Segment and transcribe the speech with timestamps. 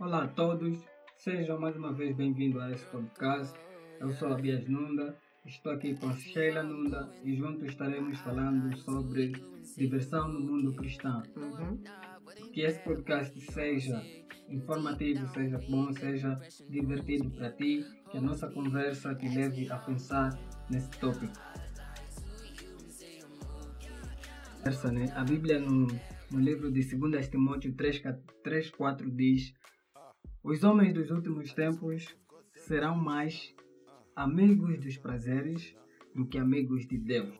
[0.00, 0.78] Olá a todos,
[1.16, 3.58] sejam mais uma vez bem-vindos a esse podcast.
[3.98, 9.32] Eu sou a Bias Nunda, estou aqui com Sheila Nunda e juntos estaremos falando sobre
[9.76, 11.20] diversão no mundo cristão.
[11.36, 11.82] Uhum.
[12.52, 14.00] Que esse podcast seja
[14.48, 16.40] informativo, seja bom, seja
[16.70, 20.30] divertido para ti, que a nossa conversa te leve a pensar
[20.70, 21.32] nesse tópico.
[24.92, 25.12] Né?
[25.16, 25.88] A Bíblia no,
[26.30, 28.00] no livro de 2 Timóteo 3,
[28.44, 29.58] 3, 4 diz
[30.48, 32.16] Os homens dos últimos tempos
[32.54, 33.54] serão mais
[34.16, 35.76] amigos dos prazeres
[36.14, 37.38] do que amigos de Deus.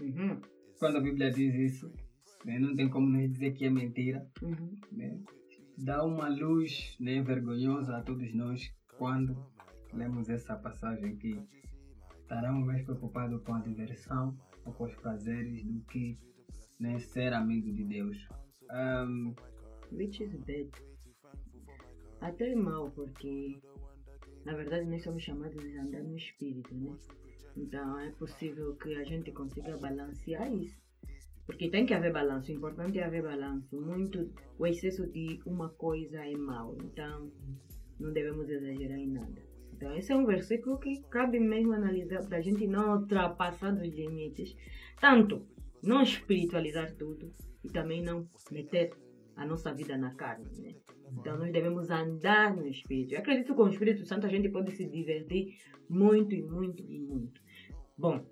[0.00, 0.40] Uhum.
[0.78, 1.92] Quando a Bíblia diz isso,
[2.46, 4.26] né, não tem como nos dizer que é mentira.
[4.40, 4.74] Uhum.
[4.90, 5.20] né?
[5.76, 8.62] Dá uma luz né, vergonhosa a todos nós
[8.96, 9.36] quando
[9.92, 11.38] lemos essa passagem que
[12.18, 16.18] estarão mais preocupados com a diversão ou com os prazeres do que
[16.80, 18.16] né, ser amigo de Deus.
[18.70, 19.34] Ahm,
[19.92, 20.87] Which is bad.
[22.20, 23.60] Até é mal, porque
[24.44, 26.96] na verdade nós somos chamados de andar no espírito, né?
[27.56, 30.78] Então é possível que a gente consiga balancear isso.
[31.46, 33.80] Porque tem que haver balanço, o importante é haver balanço.
[33.80, 37.32] Muito, o excesso de uma coisa é mau, então
[37.98, 39.42] não devemos exagerar em nada.
[39.72, 43.94] Então esse é um versículo que cabe mesmo analisar para a gente não ultrapassar dos
[43.94, 44.54] limites.
[45.00, 45.46] Tanto
[45.82, 47.32] não espiritualizar tudo
[47.64, 48.92] e também não meter
[49.36, 50.74] a nossa vida na carne, né?
[51.12, 53.14] Então nós devemos andar no Espírito.
[53.14, 55.56] Eu acredito que com o Espírito Santo a gente pode se divertir
[55.88, 57.40] muito e muito e muito.
[57.96, 58.24] Bom,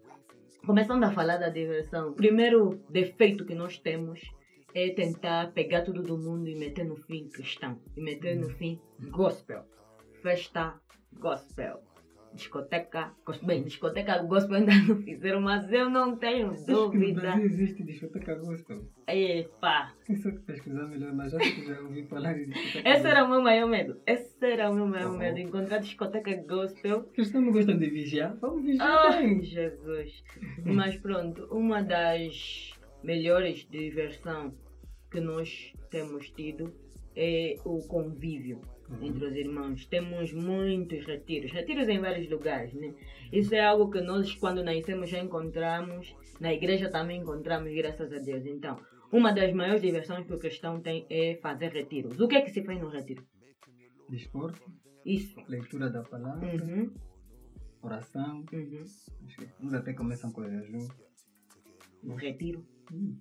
[0.64, 4.20] começando a falar da diversão, o primeiro defeito que nós temos
[4.74, 7.80] é tentar pegar tudo do mundo e meter no fim cristão.
[7.97, 8.78] E meter no fim
[9.10, 9.64] gospel.
[10.22, 10.78] Festa
[11.19, 11.82] gospel.
[12.37, 13.12] Discoteca.
[13.42, 17.20] Bem, discoteca gospel ainda não fizeram, mas eu não tenho acho que no dúvida.
[17.23, 18.83] Brasil existe discoteca gospel.
[19.09, 19.93] Epa!
[20.05, 23.31] Quem sabe pesquisar melhor, mas acho que já ouvi falar de discoteca Esse era o
[23.31, 24.01] meu maior medo.
[24.06, 25.19] Esse era o meu maior Uhum.
[25.19, 25.38] medo.
[25.38, 27.05] Encontrar discoteca gospel.
[27.15, 28.37] Cristãos não gostam de vigiar?
[28.39, 29.43] Vamos vigiar Ai, bem.
[29.43, 30.22] Jesus.
[30.65, 32.71] Mas pronto, uma das
[33.03, 34.55] melhores diversão
[35.10, 36.71] que nós temos tido
[37.16, 38.60] é o convívio
[39.00, 39.84] entre os irmãos.
[39.86, 42.94] Temos muitos retiros, retiros em vários lugares, né?
[43.32, 46.14] Isso é algo que nós, quando nascemos, já encontramos.
[46.41, 48.44] Na igreja também encontramos, graças a Deus.
[48.47, 48.76] Então,
[49.12, 52.19] uma das maiores diversões que o cristão tem é fazer retiros.
[52.20, 53.24] O que é que se faz no retiro?
[54.08, 54.62] Desporto,
[55.04, 55.36] Isso.
[55.48, 56.92] leitura da palavra, Uhum,
[57.82, 58.44] oração.
[58.53, 58.84] uhum.
[59.60, 60.86] Uns até começam com o jejum.
[62.03, 62.64] No retiro.
[62.92, 63.16] Hum.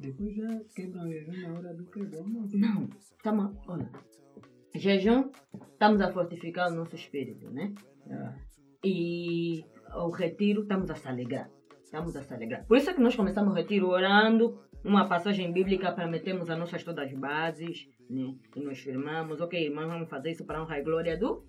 [0.00, 2.52] Depois já quebram o jejum na hora do que vamos.
[2.54, 3.90] Não, estamos, olha,
[4.74, 5.30] jejum,
[5.72, 7.72] estamos a fortificar o nosso espírito, né?
[8.10, 8.34] Ah,
[8.84, 11.48] E o retiro, estamos a se alegrar.
[11.84, 12.64] Estamos a se alegrar.
[12.66, 16.58] Por isso é que nós começamos o retiro orando, uma passagem bíblica para metermos as
[16.58, 18.34] nossas todas as bases, né?
[18.56, 21.44] E nos firmamos, ok, irmãos, vamos fazer isso para honrar a glória do...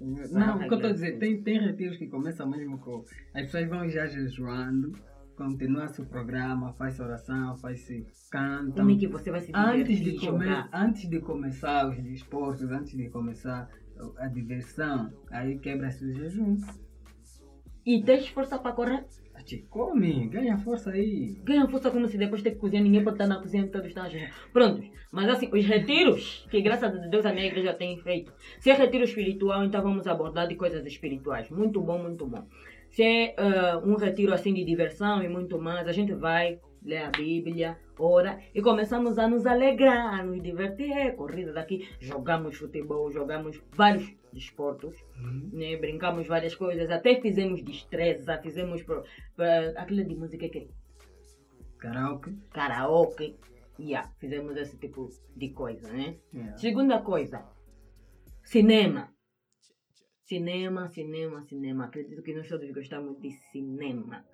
[0.00, 3.04] Não, o que eu estou a dizer, tem, tem retiros que começam mesmo com.
[3.34, 4.92] As pessoas vão já jejuando,
[5.40, 8.84] continua-se o programa, faz-se oração, faz-se cantam.
[8.84, 10.68] Como é que você vai se Antes de, come, jogar?
[10.70, 13.70] antes de começar os desportos, antes de começar
[14.18, 16.58] a diversão, aí quebra-se o jejum.
[17.86, 19.06] E tens força para correr?
[19.38, 21.34] Gente come, ganha força aí.
[21.42, 24.04] Ganha força como se depois ter que cozinhar, ninguém pode estar na cozinha, todos estão
[24.04, 24.30] a jejum.
[24.52, 24.86] Prontos.
[25.10, 28.30] Mas assim, os retiros, que graças a Deus a minha igreja tem feito.
[28.60, 31.48] Se é retiro espiritual, então vamos abordar de coisas espirituais.
[31.50, 32.46] Muito bom, muito bom.
[32.90, 37.04] Se é ah, um retiro assim de diversão e muito mais, a gente vai ler
[37.04, 40.90] a Bíblia, ora e começamos a nos alegrar, a nos divertir.
[40.92, 44.96] É, corrida daqui, jogamos futebol, jogamos vários desportos
[45.52, 45.76] né?
[45.76, 49.02] brincamos várias coisas, até fizemos destreza, fizemos pro,
[49.36, 49.46] pro,
[49.76, 50.68] aquilo de música que é
[51.78, 52.36] Karaoke.
[52.52, 53.38] karaoke,
[53.78, 56.16] yeah, fizemos esse tipo de coisa, né?
[56.32, 56.56] Yeah.
[56.58, 57.44] Segunda coisa,
[58.42, 59.12] cinema.
[60.30, 61.86] Cinema, cinema, cinema.
[61.86, 64.24] Acredito que nós todos gostamos de cinema.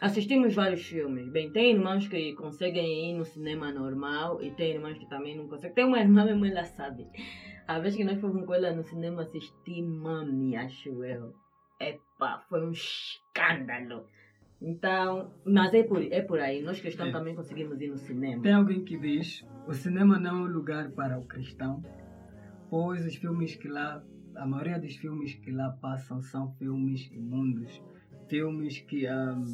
[0.00, 1.28] Assistimos vários filmes.
[1.28, 5.46] Bem, tem irmãos que conseguem ir no cinema normal e tem irmãos que também não
[5.46, 5.74] conseguem.
[5.74, 7.06] Tem uma irmã mesmo, ela sabe.
[7.68, 11.34] A vez que nós fomos com ela no cinema assistir Mami, acho eu.
[11.78, 14.06] Epa, foi um escândalo.
[14.58, 16.62] Então, mas é por, é por aí.
[16.62, 17.12] Nós cristãos É.
[17.12, 18.42] também conseguimos ir no cinema.
[18.42, 21.82] Tem alguém que diz: o cinema não é um lugar para o cristão,
[22.70, 24.02] pois os filmes que lá,
[24.36, 27.82] a maioria dos filmes que lá passam são filmes imundos,
[28.28, 29.44] filmes que, ahm,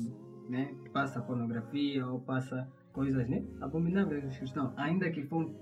[0.49, 4.73] né, que passa pornografia ou passa coisas né, abomináveis dos cristãos.
[4.77, 5.55] Ainda que for,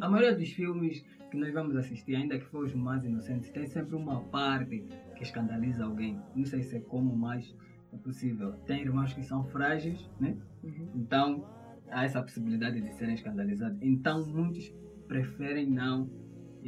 [0.00, 3.66] a maioria dos filmes que nós vamos assistir, ainda que for os mais inocentes, tem
[3.66, 4.84] sempre uma parte
[5.16, 6.18] que escandaliza alguém.
[6.34, 7.54] Não sei se é como mais
[7.92, 8.52] é possível.
[8.66, 10.36] Tem irmãos que são frágeis, né?
[10.62, 10.90] Uhum.
[10.94, 11.46] Então,
[11.90, 13.78] há essa possibilidade de serem escandalizados.
[13.80, 14.72] Então, muitos
[15.06, 16.08] preferem não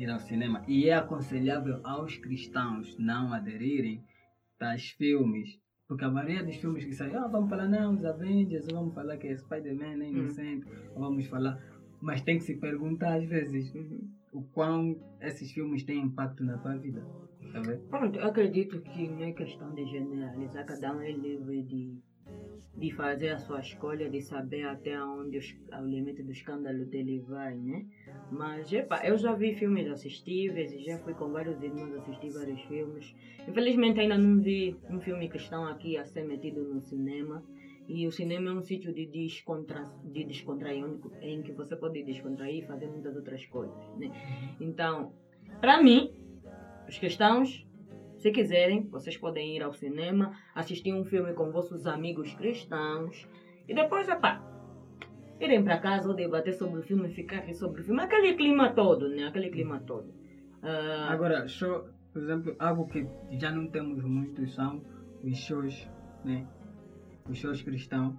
[0.02, 0.62] ir ao cinema.
[0.66, 4.02] E é aconselhável aos cristãos não aderirem
[4.58, 5.58] tais filmes.
[5.86, 9.16] Porque a maioria dos filmes que saem, ah, vamos falar não, os Avengers, vamos falar
[9.16, 11.60] que é Spider-Man, é inocente, ou vamos falar.
[12.00, 13.72] Mas tem que se perguntar às vezes
[14.32, 17.04] o quão esses filmes têm impacto na tua vida.
[17.52, 17.60] Tá?
[17.88, 21.98] Pronto, eu acredito que não é questão de generalizar, cada um é livre de,
[22.76, 27.20] de fazer a sua escolha, de saber até onde os, o limite do escândalo dele
[27.28, 27.84] vai, né?
[28.30, 32.60] Mas, epa, eu já vi filmes assistíveis e já fui com vários irmãos assistir vários
[32.62, 33.14] filmes.
[33.46, 37.44] Infelizmente ainda não vi um filme cristão aqui a ser metido no cinema.
[37.88, 40.84] E o cinema é um sítio de, descontra, de descontrair,
[41.22, 44.12] em que você pode descontrair e fazer muitas outras coisas, né?
[44.60, 45.12] Então,
[45.60, 46.14] para mim,
[46.88, 47.66] os cristãos,
[48.20, 53.26] se quiserem, vocês podem ir ao cinema, assistir um filme com vossos amigos cristãos
[53.66, 54.44] e depois, epá,
[55.40, 59.08] irem para casa ou debater sobre o filme, ficar sobre o filme, aquele clima todo,
[59.08, 59.24] né?
[59.24, 60.10] Aquele clima todo.
[60.62, 63.06] Uh, Agora, show, por exemplo, algo que
[63.38, 64.82] já não temos muito são
[65.24, 65.88] os shows,
[66.22, 66.46] né?
[67.26, 68.14] Os shows cristãos,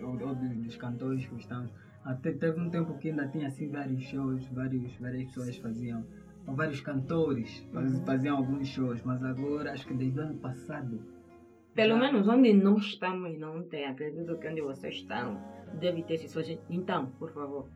[0.00, 1.72] ou, ou dos, cantores cristãos.
[2.04, 6.06] Até teve um tempo que ainda tinha assim vários shows, vários, várias pessoas faziam
[6.48, 8.04] ou vários cantores Uhum.
[8.06, 11.00] faziam alguns shows, mas agora acho que desde o ano passado.
[11.74, 13.84] Pelo já- menos onde nós estamos não tem.
[13.86, 15.38] Acredito que onde vocês estão
[15.78, 16.58] deve ter esses shows.
[16.68, 17.68] Então, por favor,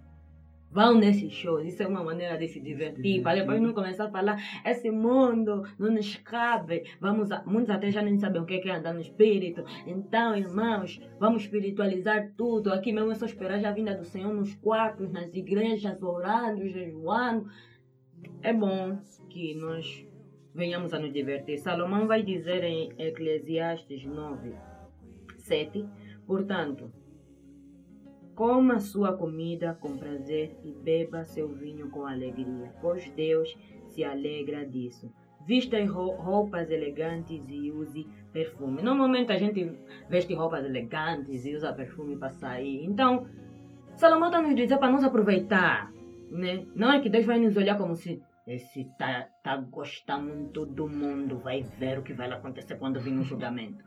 [0.72, 1.64] vão nesses shows.
[1.66, 3.22] Isso é uma maneira de se divertir.
[3.22, 6.82] Para depois não começar a falar, esse mundo não nos cabe.
[6.98, 7.44] Vamos a...
[7.44, 9.62] Muitos até já nem sabem o que é andar no espírito.
[9.86, 12.72] Então, irmãos, vamos espiritualizar tudo.
[12.72, 17.46] Aqui mesmo é só esperar a vinda do Senhor nos quartos, nas igrejas, orando, jejuando.
[18.42, 18.98] É bom
[19.28, 20.04] que nós
[20.54, 21.58] venhamos a nos divertir.
[21.58, 24.54] Salomão vai dizer em Eclesiastes 9,
[25.38, 25.86] 7,
[26.26, 26.90] portanto,
[28.34, 33.56] coma sua comida com prazer e beba seu vinho com alegria, pois Deus
[33.88, 35.12] se alegra disso.
[35.46, 38.80] Vista ro- roupas elegantes e use perfume.
[38.82, 39.72] Normalmente a gente
[40.08, 42.84] veste roupas elegantes e usa perfume para sair.
[42.84, 43.26] Então,
[43.96, 45.92] Salomão está nos dizendo para nós aproveitar.
[46.32, 46.64] Né?
[46.75, 50.88] Não é que Deus vai nos olhar como se esse tá, tá gostando muito do
[50.88, 53.84] mundo, vai ver o que vai acontecer quando vir o julgamento.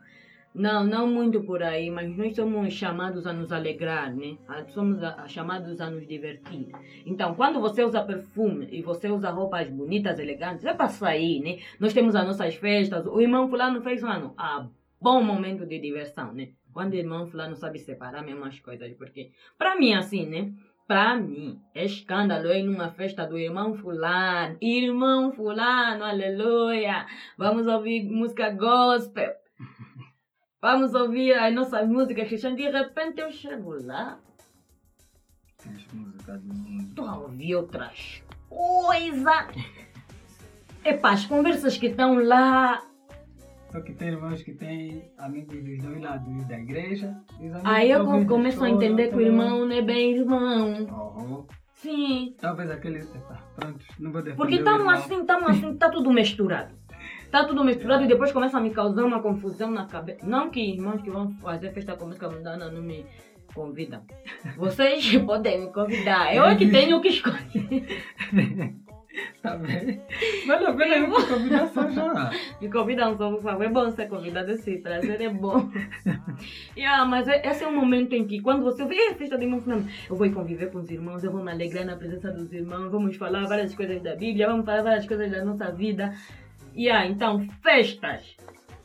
[0.54, 4.38] Não, não muito por aí, mas nós somos chamados a nos alegrar, né?
[4.68, 6.68] Somos a- a- chamados a nos divertir.
[7.04, 11.58] Então, quando você usa perfume e você usa roupas bonitas, elegantes, é para sair, né?
[11.78, 13.04] Nós temos as nossas festas.
[13.06, 14.32] O irmão fulano fez um ano.
[14.38, 14.66] Ah,
[14.98, 16.48] bom momento de diversão, né?
[16.72, 20.52] Quando o irmão fulano sabe separar mesmo as coisas, porque para mim assim, né?
[20.86, 24.56] Para mim, é escândalo ir numa festa do irmão fulano.
[24.60, 27.06] Irmão fulano, aleluia.
[27.36, 29.32] Vamos ouvir música gospel.
[30.62, 32.56] Vamos ouvir as nossas músicas cristãs.
[32.56, 34.18] De repente eu chego lá,
[36.88, 39.46] estou a ouvir outras coisas.
[40.84, 42.82] Epá, as conversas que estão lá.
[43.76, 47.90] Só que tem irmãos que têm amigos dos dois lados, os da igreja e Aí
[47.90, 50.86] eu começo a entender que o irmão não é bem irmão.
[50.90, 51.44] Oh,
[51.74, 52.34] Sim.
[52.40, 53.00] talvez aquele.
[53.00, 54.38] Epa, pronto, não vou defender.
[54.38, 56.74] Porque estamos assim, estamos assim, tá tudo misturado.
[57.30, 60.26] Tá tudo misturado e depois começa a me causar uma confusão na cabeça.
[60.26, 63.04] Não que irmãos que vão fazer festa com música mundana não me
[63.54, 64.02] convidam.
[64.56, 66.34] Vocês podem me convidar.
[66.34, 68.02] Eu é que tenho que escolher.
[69.42, 70.00] Tá bem?
[70.46, 72.30] Vale a pena eu te convidar só já.
[72.60, 73.64] Me convidam só, por favor.
[73.64, 75.70] É bom ser convidado assim, prazer é bom.
[76.76, 79.44] yeah, mas é- esse é um momento em que, quando você vê "Eh, festa de
[79.44, 82.52] irmão fulano", eu vou conviver com os irmãos, eu vou me alegrar na presença dos
[82.52, 86.14] irmãos, vamos falar várias coisas da Bíblia, vamos falar várias coisas da nossa vida.
[86.76, 88.36] Yeah, então, festas.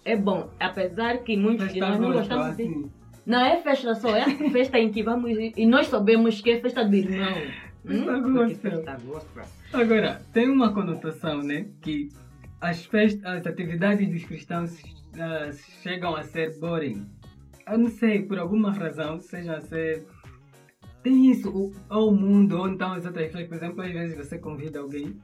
[0.06, 2.64] É bom, apesar que muitos de nós não gostamos de...
[2.64, 2.92] assim.
[3.26, 6.84] Não é festa só, é festa em que vamos e nós sabemos que é festa
[6.84, 7.38] do irmão.
[7.86, 8.06] Hum?
[8.06, 8.72] Porque gospel.
[8.72, 9.44] festa gospel.
[9.74, 11.68] Agora, tem uma conotação, né?
[11.82, 12.10] Que
[12.60, 14.78] as, festas, as atividades dos cristãos
[15.20, 17.06] ah, chegam a ser boring.
[17.68, 20.06] Eu não sei, por alguma razão, seja a ser.
[21.02, 24.38] Tem isso, ou, o mundo, ou então as outras pessoas, por exemplo, às vezes você
[24.38, 25.20] convida alguém,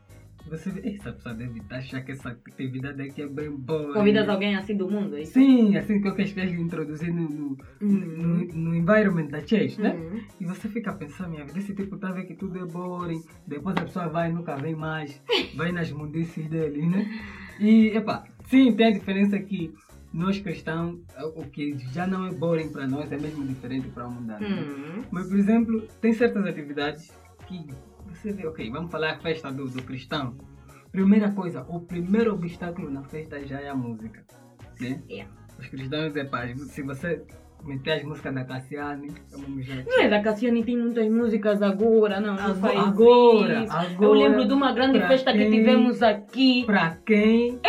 [0.50, 3.94] você vê, "Ei, essa pessoa deve estar achar que essa atividade aqui é bem boa.
[3.94, 5.34] Convidas alguém assim do mundo, é isso?
[5.34, 9.94] Sim, assim que eu quis introduzir no, no, no, no environment da church, né?
[9.94, 10.22] Uhum.
[10.40, 13.76] E você fica pensando, minha vida, esse tipo tá vendo que tudo é boring, depois
[13.78, 15.22] a pessoa vai e nunca vem mais,
[15.56, 17.08] vai nas mundices dele, né?
[17.60, 19.74] E, epa, sim, tem a diferença que
[20.14, 21.00] nós cristãos,
[21.36, 24.40] o que já não é boring para nós é mesmo diferente para o mundano.
[24.40, 24.62] né?
[24.62, 25.04] Uhum.
[25.12, 27.12] Mas, por exemplo, tem certas atividades
[27.48, 27.68] que
[28.08, 30.36] você vê, ok, vamos falar a festa do, do cristão.
[30.92, 34.24] Primeira coisa, o primeiro obstáculo na festa já é a música,
[34.80, 35.02] né?
[35.10, 35.26] É.
[35.60, 37.24] Os cristãos, é pá, se você
[37.66, 39.12] meter as músicas da Cassiane.
[39.32, 39.76] Vamos já.
[39.84, 43.74] Não é da Cassiane, tem muitas músicas agora, não, agora, isso.
[43.76, 46.64] agora, Eu lembro de uma grande festa que quem- tivemos aqui.
[46.66, 47.60] Pra quem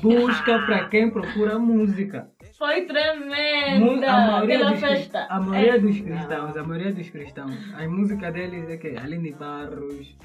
[0.00, 2.28] busca, pra quem procura música.
[2.58, 5.26] Foi tremenda A maioria, aquela dos, festa.
[5.30, 5.78] a maioria É.
[5.78, 10.16] dos cristãos, a maioria dos cristãos, a música deles é que Aline Barros,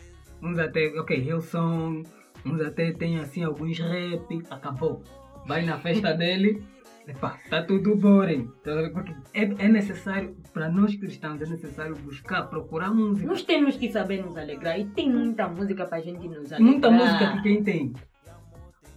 [0.41, 2.03] uns até, ok, Hillsong,
[2.43, 5.03] uns até tem assim alguns rap, acabou.
[5.45, 6.63] Vai na festa dele,
[7.07, 8.49] epá, tá tudo boring.
[8.63, 8.71] Tá?
[8.91, 13.27] Porque é, é necessário, para nós cristãos, é necessário buscar, procurar música.
[13.27, 16.61] Nós temos que saber nos alegrar e tem muita música pra gente nos alegrar.
[16.61, 17.93] Muita música que quem tem.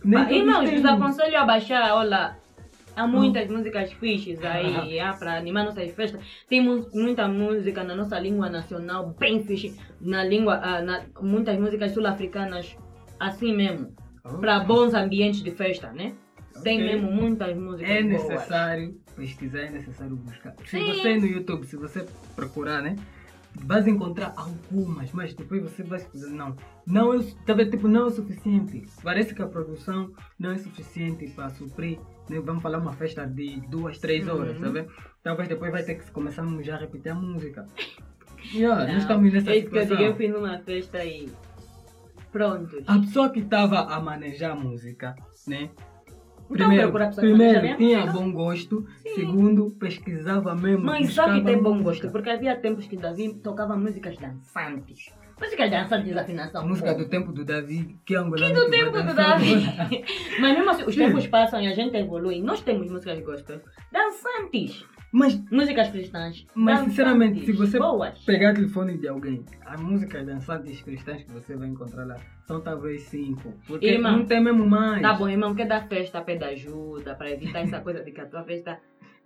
[0.02, 2.38] Nem Irmãos, vos aconselho a baixar, olha.
[2.97, 6.21] Há muitas músicas fixes aí, ah, para animar nossas festas.
[6.49, 9.79] Tem mu- muita música na nossa língua nacional, bem fixe.
[10.00, 12.75] Na língua, ah, na- muitas músicas sul-africanas,
[13.21, 13.95] assim mesmo.
[14.25, 16.15] Oh, Para bons ambientes de festa, né?
[16.65, 16.85] Tem ok.
[16.95, 18.29] mesmo muitas músicas É boas.
[18.29, 20.55] necessário pesquisar, é necessário buscar.
[20.65, 20.87] Se Sim.
[20.87, 22.97] você no YouTube, se você procurar, né?
[23.59, 26.55] Vais encontrar algumas, mas depois você vai dizer, não,
[26.87, 27.71] não é, vendo?
[27.71, 28.83] tipo, não é o suficiente.
[29.03, 31.99] Parece que a produção não é suficiente para suprir?
[32.28, 34.73] Vamos falar uma festa de duas, três horas, Uhum.
[34.73, 34.85] tá?
[35.23, 37.66] Talvez depois vai ter que começarmos já a repetir a música.
[38.54, 39.97] Yeah, Não, nós estamos nessa é isso que eu situação.
[39.97, 41.28] digo, eu fui numa festa e
[42.30, 42.80] pronto.
[42.87, 45.16] A pessoa que estava a manejar a música,
[45.49, 45.71] né?
[46.49, 50.85] Então, Primeiro, que primeiro tinha bom gosto, segundo pesquisava mesmo.
[50.85, 55.12] Mas só que tem bom gosto, porque havia tempos que Davi tocava músicas dançantes.
[55.40, 56.66] Músicas dançantes de A afinação.
[56.66, 59.55] música do tempo do Davi, que angolano Que do que vai tempo do Davi.
[60.40, 62.40] Mas mesmo assim, os tempos passam e a gente evolui.
[62.40, 63.61] Nós temos músicas gospel
[63.93, 64.85] dançantes.
[65.12, 66.45] Mas, Músicas cristãs.
[66.55, 68.19] mas sinceramente, se você Boas.
[68.25, 72.16] pegar o telefone de alguém, as músicas dançantes cristãs que você vai encontrar lá
[72.47, 73.55] são talvez cinco.
[73.66, 75.00] Porque Irmão, não tem mesmo mais.
[75.00, 78.26] Tá bom, irmão, quer dar festa, pede ajuda, para evitar essa coisa de que a
[78.26, 78.78] tua festa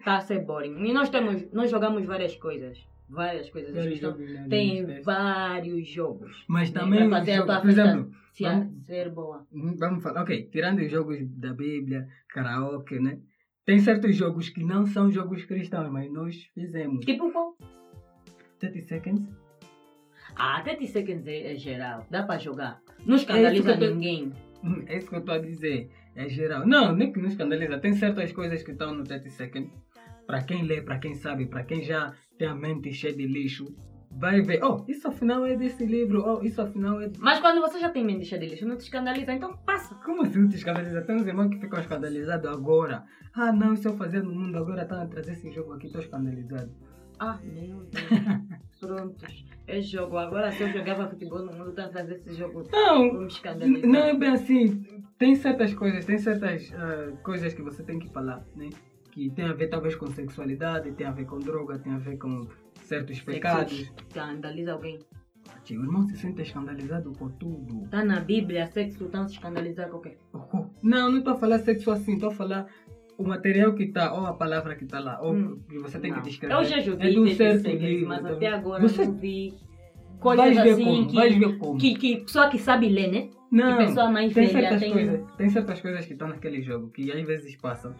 [0.05, 0.77] tá a ser boring.
[0.87, 2.79] E nós temos, nós jogamos várias coisas.
[3.11, 3.75] Várias coisas.
[3.75, 6.45] Vários jogos, né, tem vários jogos.
[6.49, 9.47] Mas né, também, pra fazer a jogo- tua por exemplo, se- vamos- ser boa.
[9.53, 13.19] Hum, Vamos falar, ok, tirando os jogos da Bíblia, karaoke, né?
[13.65, 17.05] Tem certos jogos que não são jogos cristãos, mas nós fizemos.
[17.05, 17.57] Tipo qual?
[18.59, 19.29] 30 seconds?
[20.37, 22.07] Ah, 30 seconds é, é geral.
[22.11, 22.81] Dá pra jogar.
[23.05, 24.33] Não escandaliza É que eu tô- ninguém.
[24.63, 25.91] Hum, É isso que eu estou a dizer.
[26.15, 26.67] É geral.
[26.67, 27.79] Não, nem que nos escandaliza.
[27.79, 29.71] Tem certas coisas que estão no 30 seconds.
[30.31, 33.75] Para quem lê, para quem sabe, para quem já tem a mente cheia de lixo,
[34.13, 34.63] vai ver.
[34.63, 36.23] Oh, isso afinal é desse livro.
[36.25, 37.09] Oh, isso afinal é.
[37.09, 39.93] de-" Mas quando você já tem mente cheia de lixo, não te escandaliza, então passa.
[39.97, 41.03] Como assim te escandaliza?
[41.03, 43.03] Tem uns irmãos que ficam escandalizados agora.
[43.35, 46.01] Ah, não, isso eu fazia no mundo, agora estão a trazer esse jogo aqui, estou
[46.01, 46.71] escandalizado.
[47.19, 47.91] Ah, meu Deus.
[48.79, 49.47] Prontos.
[49.67, 50.17] É jogo.
[50.17, 52.63] Agora se eu jogava futebol no mundo, tá a fazer esse jogo.
[52.71, 53.91] Não, Vou me escandalizar.
[53.91, 55.03] Não é bem assim.
[55.19, 58.71] Tem certas coisas, tem certas ah, coisas que você tem que falar, né?
[59.11, 62.17] Que tem a ver talvez com sexualidade, tem a ver com droga, tem a ver
[62.17, 62.47] com
[62.83, 63.91] certos pecados.
[64.09, 64.99] Escandaliza alguém.
[65.65, 67.89] Tio, o irmão se sente escandalizado por tudo.
[67.91, 70.17] Tá na Bíblia, sexo, então se escandalizar qualquer.
[70.33, 72.67] Oh, Não, não estou a falar sexo assim, estou a falar
[73.19, 75.59] o material que está, ou a palavra que está lá, ou Hum.
[75.69, 76.19] que você tem Não.
[76.23, 76.55] que descrever.
[76.55, 78.09] Eu já joguei é desses certo livro.
[78.09, 78.55] mas tá até vendo?
[78.55, 79.55] agora Você não vi
[80.21, 81.79] coisas assim como, que, como.
[81.79, 83.31] que, que pessoa que sabe ler, né?
[83.51, 86.63] Não, que pessoa mais tem velha certas tem- coisas, tem certas coisas que estão naquele
[86.63, 87.95] jogo que às vezes passam.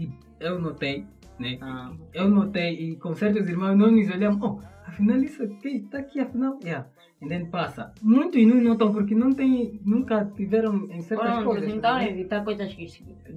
[0.00, 1.04] E eu notei,
[1.38, 1.58] né?
[1.60, 1.92] Ah.
[2.14, 6.20] Eu notei e com certos irmãos nós nos olhamos, oh, afinal isso aqui está aqui,
[6.20, 6.86] afinal, yeah.
[7.20, 7.92] E daí passa.
[8.00, 11.74] Muitos não notam porque não tem, nunca tiveram em certas Pronto, coisas.
[11.74, 12.08] então né?
[12.08, 12.86] evitar coisas que,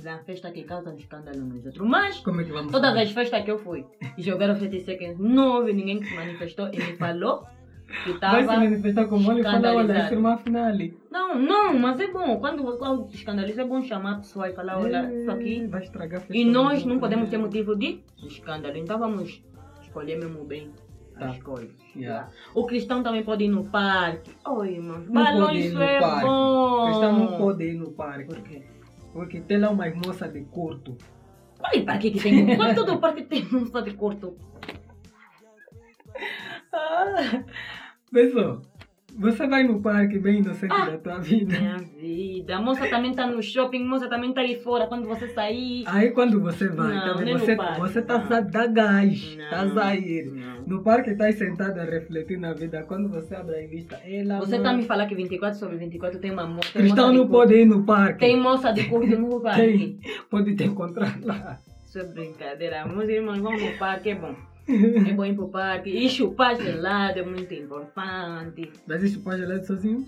[0.02, 1.86] da festa que causam escândalo nos outros.
[1.86, 3.04] Mas Como é que vamos Todas fazer?
[3.04, 3.86] as festas que eu fui
[4.18, 7.46] e jogaram 30 seconds, não houve ninguém que se manifestou e me falou
[8.04, 10.98] que Vai se manifestar como ele e falar, olha, irmão afinal ali.
[11.12, 12.38] Não, não, mas é bom.
[12.40, 15.68] Quando, quando escandaliza, é bom chamar a pessoa e falar: olha, isso aqui.
[15.68, 18.76] Vai estragar a E do nós não podemos ter motivo de escândalo.
[18.78, 19.44] Então vamos
[19.82, 20.72] escolher mesmo bem
[21.18, 21.30] Tá.
[21.30, 21.76] as coisas.
[21.96, 22.28] Yeah.
[22.56, 24.32] O cristão também pode ir no parque.
[24.48, 24.98] Oi, irmão.
[25.00, 26.26] Não Balão, pode ir isso no é parque.
[26.26, 26.82] bom.
[26.82, 28.26] O cristão não pode ir no parque.
[28.26, 28.64] Por quê?
[29.14, 30.98] Porque tem lá umas moças de curto.
[31.60, 32.56] Qual parque que tem?
[32.56, 34.36] Qual todo parque tem moça de curto?
[36.74, 37.44] Ah,
[38.14, 38.62] pessoal,
[39.16, 40.90] você vai no parque bem inocente Ah.
[40.90, 41.60] da tua vida.
[41.60, 42.56] Minha vida.
[42.58, 45.84] A moça também tá no shopping, a moça também tá aí fora quando você sair.
[45.86, 48.50] Aí quando você vai, Não, no você, você tá não.
[48.50, 50.32] dá gás, Não, tá sair.
[50.66, 52.84] No parque tá aí sentado a refletir na vida.
[52.88, 54.40] Quando você abre a revista, ela.
[54.40, 56.72] Você não- tá me falando que 24 sobre 24 tem uma moça.
[56.72, 58.20] Cristão moça não pode ir no parque.
[58.20, 59.62] Tem moça de curto no parque.
[59.62, 60.00] Tem.
[60.30, 61.60] Pode te encontrar lá.
[61.86, 62.88] Isso é brincadeira.
[62.88, 64.34] Meus irmãos vão no parque, é bom.
[64.68, 65.90] É bom ir pro parque.
[65.90, 68.72] E chupar gelado é muito importante.
[68.88, 70.06] Mas isso pode gelado sozinho?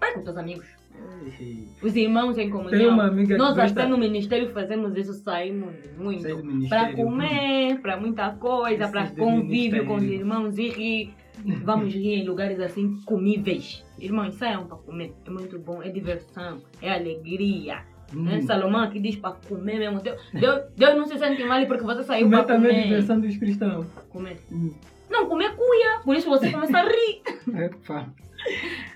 [0.00, 0.66] Vai com teus amigos.
[1.82, 2.94] Os irmãos em Tem comunhão.
[2.94, 3.88] uma amiga Nós que até gosta...
[3.88, 6.24] no ministério fazemos isso, saímos muito.
[6.68, 11.14] Para comer, para muita coisa, para convívio com os irmãos e rir.
[11.64, 13.84] Vamos rir em lugares assim comíveis.
[13.98, 15.12] Irmãos, saiam para comer.
[15.26, 17.82] É muito bom, é diversão, é alegria.
[18.14, 18.36] Né?
[18.38, 18.42] Hum.
[18.42, 20.00] Salomão aqui diz para comer mesmo.
[20.00, 22.88] Deus, Deus, Deus não se sente mal porque você saiu Comer para também é comer.
[22.88, 23.86] diversão dos cristãos.
[24.10, 24.38] comer.
[24.52, 24.72] Hum.
[25.10, 26.00] Não, comer cuia.
[26.04, 27.22] Por isso você começa a rir.
[27.64, 28.12] Epa.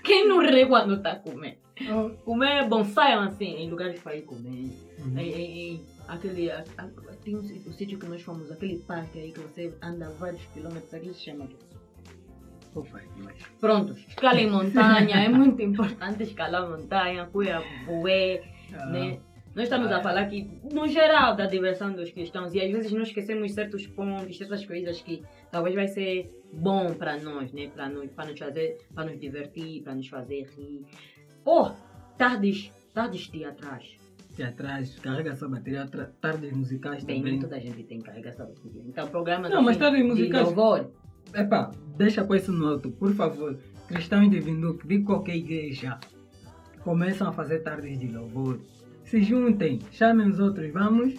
[0.03, 1.57] Quem não ri quando está comendo?
[1.89, 2.09] Oh.
[2.25, 4.69] Comer é bom, saiam assim, em lugares para ir comer.
[4.99, 5.17] Hum.
[5.17, 6.87] Em, em- em aquele, a- a-
[7.23, 10.93] tem um, o sítio que nós fomos, aquele parque aí que você anda vários quilômetros,
[10.93, 11.47] aquele se chama.
[12.75, 13.35] Opa, mas...
[13.59, 19.19] Pronto, escala em montanha, é muito importante escalar montanha, cuia bué, Ah, né?
[19.55, 23.07] Nós estamos a falar aqui, no geral, da diversão dos cristãos e às vezes nós
[23.07, 27.67] esquecemos certos pontos, certas coisas que talvez vai ser bom para nós, né?
[27.67, 30.85] Para nos, nos fazer, para nos divertir, para nos fazer rir.
[31.43, 31.71] Ou
[32.17, 33.97] tardes, tardes teatrais.
[34.35, 37.39] Teatrais, carrega essa bateria, tra- tardes musicais Bem, também.
[37.39, 38.83] toda a gente tem carregar essa bateria.
[38.87, 40.91] Então, programas Não, mas assim, tardes de musicais- louvor.
[41.33, 43.57] Epá, deixa com isso no alto, por favor.
[43.87, 45.99] Cristãos de Vinduque, de qualquer igreja,
[46.83, 48.59] começam a fazer tardes de louvor.
[49.03, 51.15] Se juntem, chamem os outros, vamos.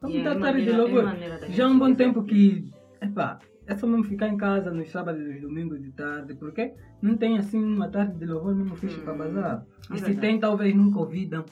[0.00, 1.50] Vamos é dar tarde de maneira- é louvor.
[1.50, 2.70] Já há um bom tempo que,
[3.02, 6.72] epá, é só mesmo ficar em casa nos sábados e nos domingos de tarde, porque
[7.02, 9.66] não tem assim uma tarde de louvor mesmo fixe Hum, para bazar.
[9.90, 10.20] é E se verdade.
[10.20, 11.44] tem, talvez nunca ouvidam.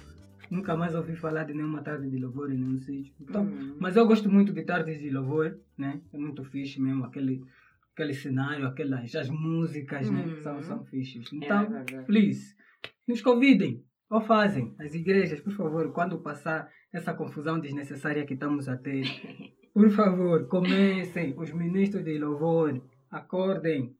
[0.49, 3.13] Nunca mais ouvi falar de nenhuma tarde de louvor em nenhum sítio.
[3.21, 3.75] Então, Hum.
[3.81, 6.01] mas eu gosto muito de tardes de louvor, né?
[6.13, 7.43] É muito fixe mesmo, aquele,
[7.93, 10.25] aquele cenário, aquelas as músicas, né?
[10.25, 10.43] Uhum.
[10.45, 11.33] São, são fixes.
[11.33, 12.07] É Então, verdade.
[12.07, 12.55] please,
[13.07, 13.83] nos convidem.
[14.09, 14.75] Ou fazem.
[14.79, 19.03] As igrejas, por favor, quando passar essa confusão desnecessária que estamos a ter,
[19.75, 21.35] por favor, comecem.
[21.37, 23.95] Os ministros de louvor, acordem.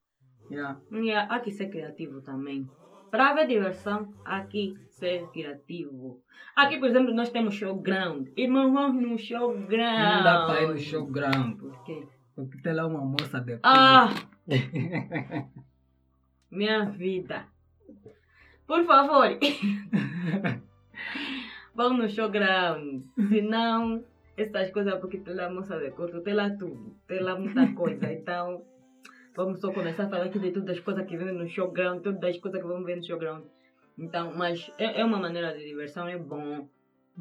[0.51, 0.81] Yeah.
[0.93, 2.69] E há que ser criativo também.
[3.11, 6.23] Para haver diversão, há que ser criativo.
[6.55, 8.29] Aqui, por exemplo, nós temos showground.
[8.37, 10.17] Irmão, vamos no showground.
[10.17, 12.07] Não dá para ir no showground, Por quê?
[12.35, 14.09] porque tem lá uma moça de Ah!
[16.51, 17.47] Minha vida.
[18.67, 19.39] Por favor,
[21.75, 23.05] vamos no showground.
[23.29, 24.05] Senão,
[24.37, 26.97] essas coisas, porque tem lá moça de corto, tem lá tudo.
[27.07, 28.13] Tem lá muita coisa.
[28.13, 28.65] Então,
[29.37, 32.23] vamos só começar a falar aqui de todas as coisas que vêm no showground, todas
[32.25, 33.45] as coisas que vamos ver no showground.
[33.97, 36.69] Então, mas é, é uma maneira de diversão, é bom,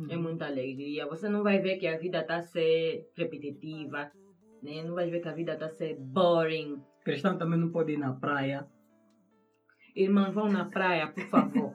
[0.10, 1.08] é muita alegria.
[1.08, 4.12] Você não vai ver que a vida está a ser repetitiva,
[4.62, 4.84] né?
[4.84, 6.82] Não vai ver que a vida está a ser boring.
[7.04, 8.68] Cristão também não pode ir na praia.
[9.96, 11.74] Irmãos, vão na praia, por favor.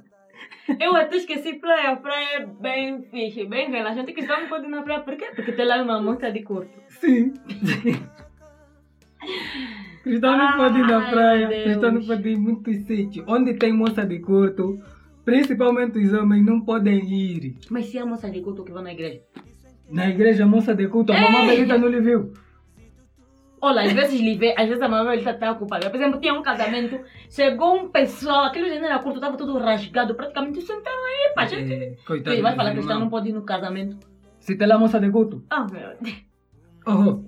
[0.78, 1.96] Eu até esqueci praia.
[1.96, 4.12] Praia é bem fixe, bem relaxante.
[4.12, 5.00] Que só não pode ir na praia.
[5.00, 5.30] Por quê?
[5.35, 6.70] Porque tem lá uma moça de curto.
[6.88, 7.33] Sim.
[10.02, 13.24] Cristão não pode ir na Ai, praia, cristão não pode ir em muitos sítios.
[13.28, 14.80] Onde tem moça de curto,
[15.24, 17.56] principalmente os homens não podem ir.
[17.70, 19.20] Mas se é a moça de culto que vai na igreja?
[19.90, 22.33] Na igreja, moça de culto, a mamãe Belita não lhe viu.
[23.62, 25.90] Olha, às vezes lhe vê, às vezes a mamãe está tá ocupada.
[25.90, 30.62] Por exemplo, tinha um casamento, chegou um pessoal, aquele era curto, estava tudo rasgado, praticamente
[30.62, 31.72] sentaram aí, pá, gente.
[31.72, 32.98] É, coitado Ele vai falar que irmãos.
[32.98, 33.98] não pode ir no casamento.
[34.38, 35.44] Se tem lá moça de culto.
[35.50, 36.24] Ah, meu Deus.
[36.86, 37.22] Oh.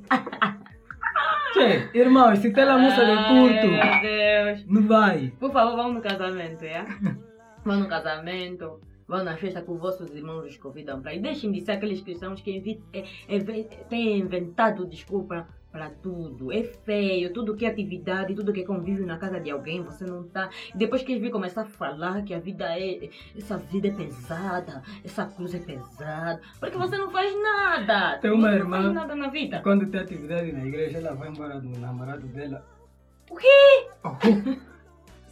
[1.53, 4.67] Che, irmãos, se tem lá moça de Ai, culto, Meu Deus.
[4.67, 5.33] não vai.
[5.39, 6.83] Por favor, vão no casamento, é?
[7.63, 11.21] vão no casamento, vão na festa que os vossos irmãos os convidam para ir.
[11.21, 13.39] Deixem de ser aqueles cristãos que invi- é, é,
[13.91, 16.53] têm inventado desculpa para tudo.
[16.53, 20.05] É feio, tudo que é atividade, tudo que é convívio na casa de alguém, você
[20.05, 20.51] não tá.
[20.75, 23.09] Depois que eles vêm começar a falar que a vida é.
[23.37, 26.41] Essa vida é pesada, essa cruz é pesada.
[26.61, 28.19] Porque você não faz nada.
[28.19, 29.61] Tem uma você irmã- não faz nada na vida.
[29.63, 32.65] Quando tem atividade na igreja, ela vai embora do namorado dela.
[33.31, 33.89] O quê?
[34.05, 34.11] Oh.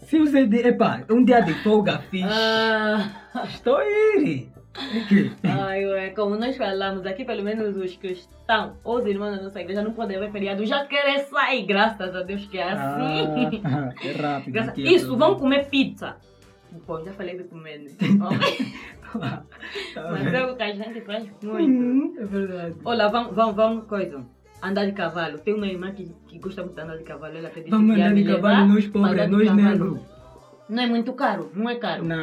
[0.07, 3.13] Se você epá, um dia de folga fixe, Ah.
[3.45, 4.49] estou que-
[5.43, 9.83] Ai, ué, como nós falamos aqui, pelo menos os cristãos, os irmãos da nossa igreja
[9.83, 13.61] não podem ver feriado, já querem sair, graças a Deus que é assim.
[13.65, 14.53] Ah, é rápido.
[14.53, 16.17] Graças- aqui, Isso, é vão comer pizza.
[16.87, 17.91] Bom, já falei de comer, né?
[19.11, 19.43] Tá
[20.13, 21.49] Mas é o que a gente faz muito.
[21.69, 22.77] Hum, É verdade.
[22.85, 24.25] Olha, vão, vão, vão, coisa.
[24.63, 25.39] Andar de cavalo.
[25.39, 27.37] Tem uma irmã que, que gosta muito de andar de cavalo.
[27.37, 30.01] Ela pediu Vamos que andar de cavalo, nós pobres, nós negros.
[30.71, 32.05] Não é muito caro, não é caro.
[32.05, 32.17] Não.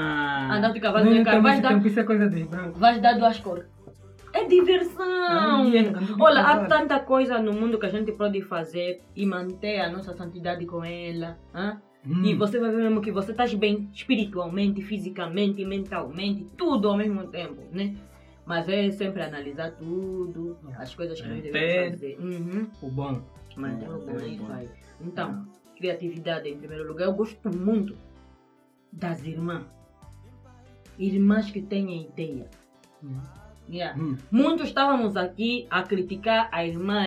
[0.51, 1.37] Andar de cavalo Nós não é não caro.
[1.37, 2.79] temos Vai esse dar- isso é coisa dos brancos.
[2.79, 3.65] Vais dar duas cores.
[4.33, 5.03] É diversão!
[5.05, 9.01] Ah, é, ando de Olha, há tanta coisa no mundo que a gente pode fazer
[9.15, 11.37] e manter a nossa santidade com ela.
[11.53, 11.81] hã?
[12.05, 12.23] Hum.
[12.23, 17.27] E você vai ver mesmo que você está bem espiritualmente, fisicamente, mentalmente, tudo ao mesmo
[17.27, 17.95] tempo, né?
[18.45, 21.51] Mas é sempre analisar tudo, as coisas que nós Manter.
[21.51, 22.17] devemos fazer.
[22.21, 22.67] Uhum.
[22.81, 23.21] O bom.
[23.57, 24.45] Manter o bom, Manter o aí bom.
[24.45, 24.69] vai.
[25.01, 27.05] Então, criatividade em primeiro lugar.
[27.07, 27.93] Eu gosto muito
[28.91, 29.65] das irmãs.
[30.97, 32.49] irmãs que têm ideia.
[33.03, 33.19] Hum.
[33.69, 33.99] Yeah.
[34.01, 34.17] Hum.
[34.31, 37.05] Muitos estávamos aqui a criticar a irmã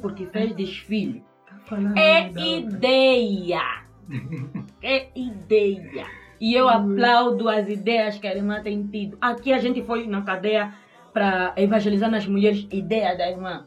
[0.00, 1.22] porque fez desfile.
[1.68, 2.42] Tá É outra.
[2.42, 3.82] ideia!
[4.82, 6.06] É ideia!
[6.40, 9.16] E eu aplaudo as ideias que a irmã tem tido.
[9.20, 10.74] Aqui a gente foi na cadeia
[11.12, 12.66] para evangelizar nas mulheres.
[12.72, 13.64] Ideia da irmã.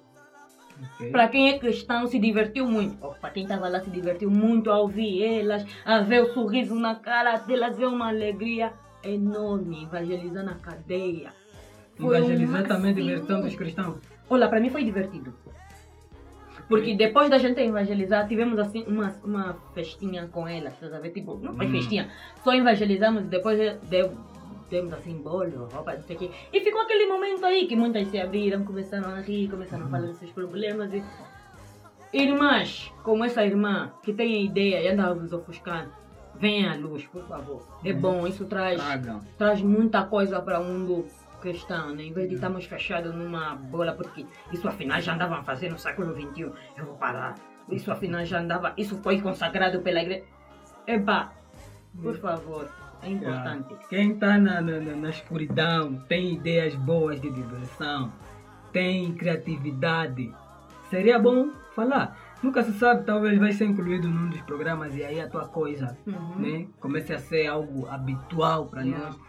[0.82, 1.12] Ok.
[1.12, 2.98] Para quem é cristão, se divertiu muito.
[3.22, 6.96] Para quem estava lá, se divertiu muito a ouvir elas, a ver o sorriso na
[6.96, 9.84] cara delas, ver uma alegria enorme.
[9.84, 11.32] Evangelizar na cadeia.
[11.96, 13.06] Foi um Evangelizar também a máximo.
[13.06, 13.98] diversão dos cristãos.
[14.30, 15.34] Olha, para mim foi divertido.
[16.68, 21.12] Porque depois da gente evangelizar, tivemos assim uma, uma festinha com elas, estás a ver?
[21.12, 21.72] Tipo, não foi Hum.
[21.72, 22.10] festinha,
[22.44, 23.76] só evangelizamos e depois de-
[24.69, 26.32] demos assim bolo, roupa, não sei o quê.
[26.51, 30.08] E ficou aquele momento aí que muitas se abriram, começaram a rir, começaram a falar
[30.08, 30.93] dos seus problemas.
[30.93, 31.04] E...
[32.13, 35.91] Irmãs, como essa irmã que tem a ideia e anda nos ofuscando,
[36.36, 37.62] venha à luz, por favor.
[37.84, 37.99] É Uhum.
[37.99, 38.82] bom, isso traz
[39.38, 41.06] traz muita coisa para o mundo
[41.41, 42.04] cristão, né?
[42.04, 45.78] Em vez de estarmos fechados numa bola, porque isso afinal já andavam a fazer no
[45.78, 47.36] século XXI, eu vou parar.
[47.69, 50.23] Isso afinal já andava, isso foi consagrado pela igreja.
[50.88, 51.34] Epá,
[52.01, 52.69] por favor,
[53.06, 53.76] é importante.
[53.89, 58.12] Quem está na, na, na- escuridão tem ideias boas de diversão,
[58.72, 60.34] tem criatividade.
[60.89, 62.18] Seria bom falar.
[62.44, 65.98] Nunca se sabe, talvez vai ser incluído num dos programas e aí a tua coisa
[66.06, 66.36] Uhum.
[66.39, 69.06] né, comece a ser algo habitual para Yeah.
[69.08, 69.20] nós.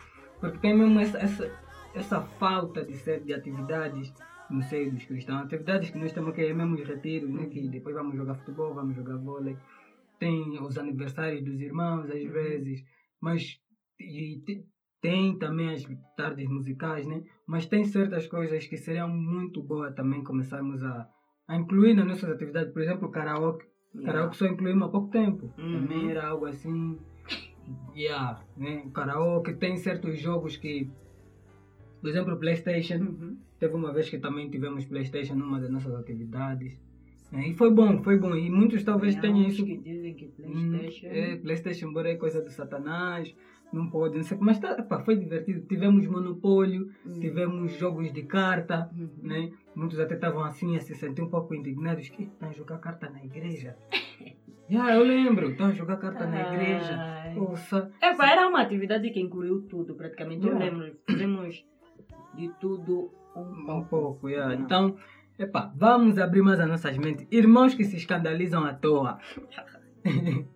[0.41, 1.51] Porque tem mesmo essa, essa,
[1.95, 4.13] essa falta de, ser, de atividades
[4.51, 5.45] no seio dos cristãos.
[5.47, 8.75] Atividades que nós temos que é mesmo os retiros, né, que depois vamos jogar futebol,
[8.75, 9.57] vamos jogar vôlei.
[10.19, 12.31] Tem os aniversários dos irmãos, às Uhum.
[12.33, 12.85] vezes.
[13.21, 13.59] Mas
[13.99, 14.65] e te-
[15.01, 15.85] tem também as
[16.17, 17.23] tardes musicais, né?
[17.47, 21.09] Mas tem certas coisas que seriam muito boas também começarmos a,
[21.47, 22.73] a incluir nas nossas atividades.
[22.73, 23.65] Por exemplo, o karaoke.
[23.95, 24.13] Yeah.
[24.13, 25.51] karaoke só incluímos há pouco tempo.
[25.59, 25.73] Uhum.
[25.73, 26.99] Também era algo assim.
[27.95, 28.83] Yeah, né?
[28.87, 30.91] O karaoke tem certos jogos que.
[32.01, 32.97] Por exemplo, o PlayStation.
[32.99, 33.37] Uhum.
[33.59, 36.79] Teve uma vez que também tivemos PlayStation numa das nossas atividades.
[37.33, 37.49] né?
[37.49, 38.35] E foi bom, foi bom.
[38.37, 39.65] E muitos talvez tenham isso.
[39.65, 41.07] que dizem que Hum, PlayStation.
[41.07, 43.35] É, PlayStation, embora é coisa do Satanás,
[43.73, 44.39] não pode, não sei.
[44.41, 45.61] Mas tá, epá, foi divertido.
[45.67, 47.21] Tivemos Monopólio, Hum.
[47.21, 49.09] tivemos jogos de carta, Uhum.
[49.23, 49.51] né?
[49.75, 53.11] Muitos até estavam assim a se sentir um pouco indignados que estão a jogar carta
[53.11, 53.77] na igreja.
[54.69, 56.97] Já, eu lembro, estão a jogar carta na igreja.
[56.99, 57.35] Ai.
[57.37, 57.91] Poxa.
[58.03, 60.45] Epa, era uma atividade que incluiu tudo, praticamente.
[60.47, 60.65] Eu Yeah.
[60.77, 61.65] lembro, fizemos
[62.35, 63.89] de tudo um Um pouco.
[63.89, 64.55] pouco, yeah.
[64.57, 64.97] Então,
[65.39, 67.27] epá, vamos abrir mais as nossas mentes.
[67.31, 69.19] Irmãos que se escandalizam à toa.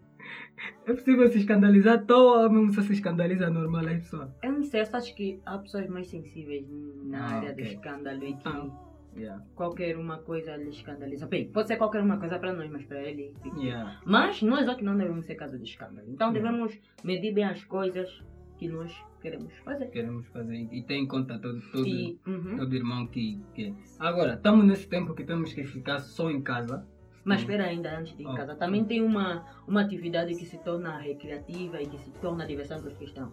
[0.87, 4.31] é possível se escandalizar à toa ou mesmo só se escandaliza normal aí, pessoal?
[4.43, 6.67] Eu não sei, eu acho que há pessoas mais sensíveis
[7.05, 7.65] na Ah, área do ok.
[7.75, 9.43] escândalo e que Então, Yeah.
[9.57, 11.27] qualquer uma coisa lhe escandaliza.
[11.27, 13.35] Bem, pode ser qualquer uma coisa para nós, mas para ele.
[13.43, 13.59] fica.
[13.59, 14.01] Yeah.
[14.07, 16.07] Mas nós é que não devemos ser caso de escândalo.
[16.09, 16.39] Então Yeah.
[16.51, 18.09] devemos medir bem as coisas
[18.57, 19.87] que nós queremos fazer.
[19.87, 22.57] Queremos fazer e ter em conta todo, todo, E, uhum.
[22.57, 23.75] todo irmão que, que.
[23.99, 26.87] Agora, estamos nesse tempo que temos que ficar só em casa.
[27.25, 27.43] Mas Hum.
[27.43, 28.35] espera ainda, antes de ir em Oh.
[28.35, 32.81] casa, também tem uma, uma atividade que se torna recreativa e que se torna diversão
[32.81, 33.31] para os cristãos.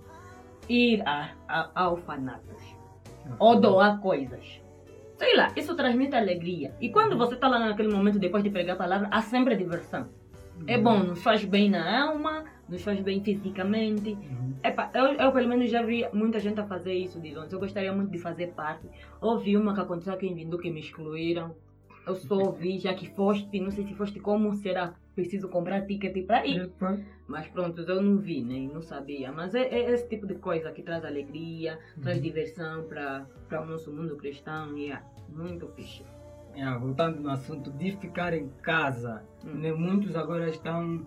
[0.69, 2.62] Ir a, a, a orfanatos.
[3.39, 4.62] ou doar coisas.
[5.17, 6.73] Sei lá, isso transmite alegria.
[6.80, 10.08] E quando você está lá naquele momento depois de pregar a palavra, há sempre diversão.
[10.65, 14.12] É bom, nos faz bem na alma, nos faz bem fisicamente.
[14.13, 14.54] Uhum.
[14.63, 17.52] Epa, eu, eu pelo menos já vi muita gente a fazer isso de longe.
[17.54, 18.88] Eu gostaria muito de fazer parte.
[19.21, 21.56] Ouvi uma que aconteceu aqui em Vindu que me excluíram.
[22.08, 24.93] Eu só ouvi, já que foste, não sei se foste como será.
[25.13, 26.62] Preciso comprar ticket para ir.
[26.62, 26.98] Epa.
[27.28, 28.70] Mas pronto, eu não vi, né?
[28.74, 29.32] Não sabia.
[29.32, 32.24] Mas é, é esse tipo de coisa que traz alegria, traz Uhum.
[32.24, 33.28] diversão para
[33.62, 34.78] o nosso mundo cristão.
[34.78, 36.04] E é muito fixe.
[36.56, 39.56] Yeah, voltando no assunto de ficar em casa, Hum.
[39.56, 41.06] né, muitos agora estão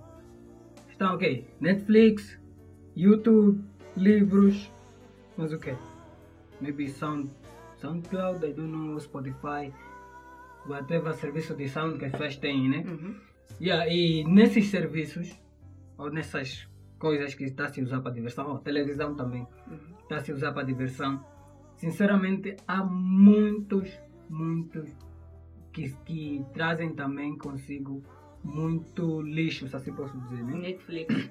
[0.89, 2.39] estão ok, Netflix,
[2.95, 3.65] YouTube,
[3.97, 4.71] livros,
[5.37, 5.75] mas o que?
[6.61, 7.31] Maybe Sound,
[7.79, 9.73] SoundCloud, I don't know, Spotify,
[10.68, 12.85] whatever serviço de sound que as pessoas têm, né?
[12.87, 13.14] Uhum.
[13.61, 15.38] Yeah, e nesses serviços,
[15.99, 16.68] ou nessas
[16.99, 19.79] coisas que está a se usar para diversão, ou televisão também, Uhum.
[20.03, 21.25] está a se usar para diversão,
[21.77, 23.90] sinceramente há muitos,
[24.29, 24.88] muitos
[25.73, 28.03] que, que trazem também consigo
[28.42, 30.55] muito lixo, se assim posso dizer, né?
[30.59, 31.31] Netflix.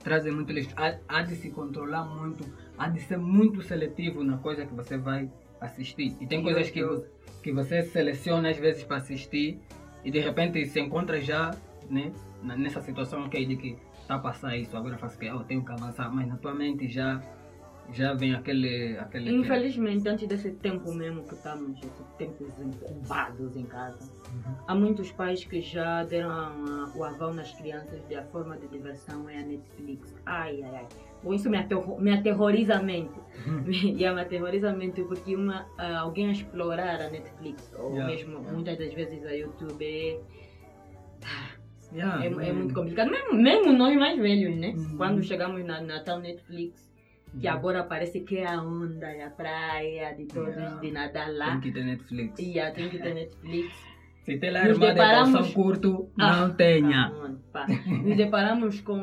[0.00, 0.70] Trazem muito lixo.
[0.76, 2.44] Há, há de se controlar muito,
[2.76, 5.30] há de ser muito seletivo na coisa que você vai
[5.66, 6.16] assistir.
[6.20, 7.06] E tem E coisas eu- que, eu-
[7.42, 9.58] que você seleciona às vezes para assistir
[10.04, 11.50] e de repente se encontra já
[11.90, 15.64] né, nessa situação ok, de que está a passar isso, agora faço que oh, tenho
[15.64, 17.20] que avançar, mas na tua mente já
[17.92, 18.96] já vem aquele.
[18.96, 21.78] aquele Infelizmente, antes desse tempo mesmo que estamos,
[22.16, 23.98] tempos incubados em casa,
[24.32, 24.54] Uhum.
[24.66, 29.28] há muitos pais que já deram o aval nas crianças de a forma de diversão
[29.28, 30.14] é a Netflix.
[30.24, 30.86] Ai, ai, ai.
[31.30, 33.20] Isso me, aterro- me aterroriza a mente.
[33.46, 33.64] Uhum.
[33.70, 38.06] e me aterroriza a mente porque uma, ah, alguém a explorar a Netflix, ou Yeah,
[38.12, 38.52] mesmo yeah.
[38.52, 40.20] muitas das vezes a YouTube, é,
[41.94, 43.10] Yeah, é, é muito complicado.
[43.10, 44.68] Mesmo, mesmo nós mais velhos, né?
[44.76, 44.96] Uhum.
[44.96, 46.90] Quando chegamos na, na tal Netflix,
[47.38, 47.52] que Uhum.
[47.52, 50.80] agora parece que é a onda, é a praia de todos Yeah.
[50.80, 51.50] de nadar lá.
[51.52, 52.38] Tem que ter Netflix.
[52.40, 53.74] E já tem que ter Netflix.
[54.24, 57.12] Se tem lá armada de deparamos- calção curto, Ah, não tenha.
[57.54, 57.66] Ah.
[57.88, 58.96] Nos deparamos com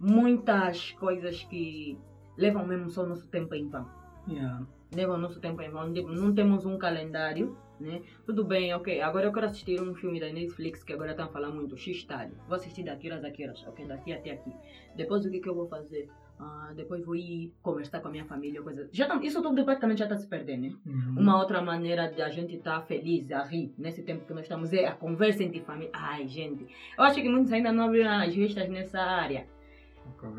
[0.00, 1.98] muitas coisas que
[2.36, 3.86] levam mesmo só nosso tempo em vão.
[4.26, 4.66] Yeah.
[4.94, 5.92] Levam nosso tempo em vão.
[5.92, 8.02] Tipo, Não temos um calendário, né?
[8.24, 9.00] Tudo bem, ok.
[9.02, 11.76] Agora eu quero assistir um filme da Netflix que agora estão a falar muito.
[11.76, 12.34] X-Tarde.
[12.48, 13.62] Vou assistir daqui horas a que horas.
[13.66, 14.52] Ok, daqui até aqui.
[14.96, 16.08] Depois o que, que eu vou fazer?
[16.38, 18.88] Ah, depois vou ir conversar com a minha família, coisa.
[18.90, 20.74] Já tá, isso tudo praticamente já está se perdendo, né?
[20.86, 21.16] Uhum.
[21.18, 24.72] Uma outra maneira de a gente estar feliz, a rir, nesse tempo que nós estamos,
[24.72, 25.90] é a conversa entre família.
[25.92, 29.46] Ai, gente, eu acho que muitos ainda não abriram as vistas nessa área.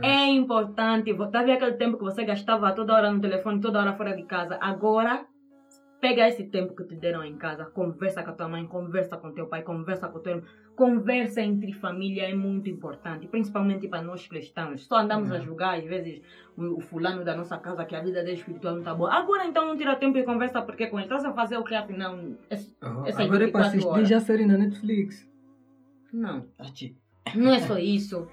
[0.02, 3.94] É importante, tá vendo aquele tempo que você gastava toda hora no telefone, toda hora
[3.94, 4.58] fora de casa?
[4.62, 5.26] Agora,
[6.00, 9.32] pega esse tempo que te deram em casa, conversa com a tua mãe, conversa com
[9.32, 10.48] teu pai, conversa com teu irmão.
[10.76, 14.86] Conversa entre família é muito importante, principalmente para nós cristãos.
[14.88, 15.46] Só andamos a Yeah.
[15.48, 16.22] julgar, às vezes,
[16.58, 19.14] o, o fulano da nossa casa, que a vida dele espiritual não tá boa.
[19.14, 21.76] Agora então não tira tempo e conversa, porque com ele estás a fazer o que
[21.76, 22.18] afinal.
[22.50, 24.10] Esse- Oh, essas Agora é para 24 assistir horas.
[24.10, 25.30] já série na Netflix.
[26.12, 26.46] Não,
[27.36, 28.28] não é só isso.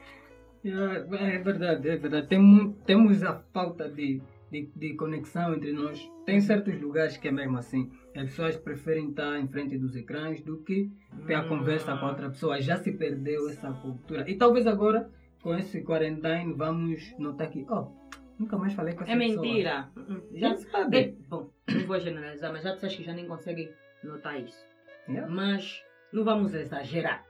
[0.65, 2.27] Yeah, É verdade, é verdade.
[2.27, 6.01] Tem temos a falta de, de, de conexão entre nós.
[6.27, 7.91] Tem certos lugares que é mesmo assim.
[8.17, 10.91] As pessoas preferem estar em frente dos ecrãs do que
[11.27, 12.61] ter a conversa com a outra pessoa.
[12.61, 14.29] Já se perdeu essa cultura.
[14.29, 15.11] E talvez agora,
[15.43, 17.87] com esse quarentine, vamos notar que, oh,
[18.39, 19.43] nunca mais falei com essa É pessoa.
[19.43, 19.89] mentira.
[19.97, 20.23] Uh-uh.
[20.33, 20.97] Já Já sabe.
[20.99, 23.71] É, bom, não vou generalizar, mas já pessoas que já nem conseguem
[24.03, 24.59] notar isso.
[25.09, 25.33] Yeah.
[25.33, 27.25] Mas não vamos exagerar.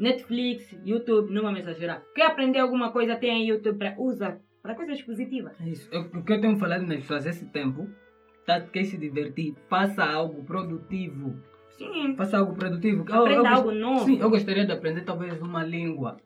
[0.00, 2.02] Netflix, YouTube, vamos exagerar.
[2.14, 5.52] Quer aprender alguma coisa, tem aí YouTube para usa para coisas positivas.
[5.60, 5.88] É isso.
[5.92, 7.88] Eu- o que eu tenho falado nas pessoas esse tempo,
[8.46, 11.36] tá, quer se divertir, faça algo produtivo.
[11.70, 13.04] Sim, Faça algo produtivo.
[13.08, 14.04] Eu- aprenda eu gost- algo novo.
[14.04, 16.18] Sim, eu gostaria de aprender talvez uma língua.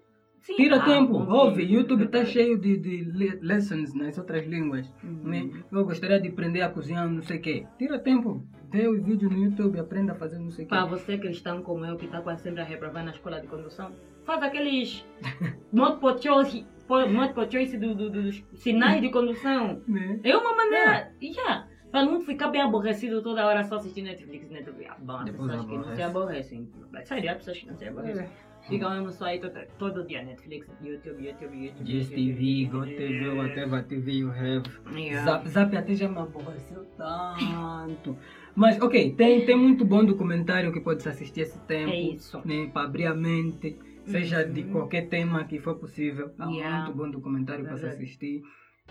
[0.44, 4.86] Sim, Tira tempo, bom, ouve, YouTube está cheio de, de le- lessons nas outras línguas.
[5.02, 5.20] Uhum.
[5.24, 5.50] né?
[5.72, 7.66] Eu gostaria de aprender a cozinhar não sei o quê.
[7.78, 10.74] Tira tempo, vê o vídeo no YouTube, aprenda a fazer não sei o quê.
[10.74, 13.90] Para você cristão como eu, que está quase sempre a reprovar na escola de condução,
[14.26, 15.02] faz aqueles
[15.72, 16.66] multiple choice,
[17.10, 19.80] multiple choice do- do- dos sinais de condução.
[19.88, 20.20] Né?
[20.22, 24.90] É uma maneira, yeah, para não ficar bem aborrecido toda hora só assistindo Netflix, Netflix.
[24.90, 26.02] Ah, bom, há pessoas que não se aborrece.
[26.02, 26.68] aborrecem.
[27.06, 28.26] Sério, há pessoas que não se aborrecem.
[28.26, 31.84] Ficam mesmo só aí todo, todo dia, Netflix, YouTube, YouTube, YouTube.
[31.84, 34.62] GSTV, GoTV, whatever TV you have.
[34.94, 35.24] Yeah.
[35.24, 38.16] Zap, Zap até já me aborreceu tanto.
[38.54, 41.90] Mas, ok, tem, tem muito bom documentário que pode assistir esse tempo.
[41.90, 42.40] É isso.
[42.44, 44.70] Né, para abrir a mente, seja de Uhum.
[44.72, 46.32] qualquer tema que for possível.
[46.38, 46.84] Há Yeah.
[46.84, 48.42] muito bom documentário para se assistir.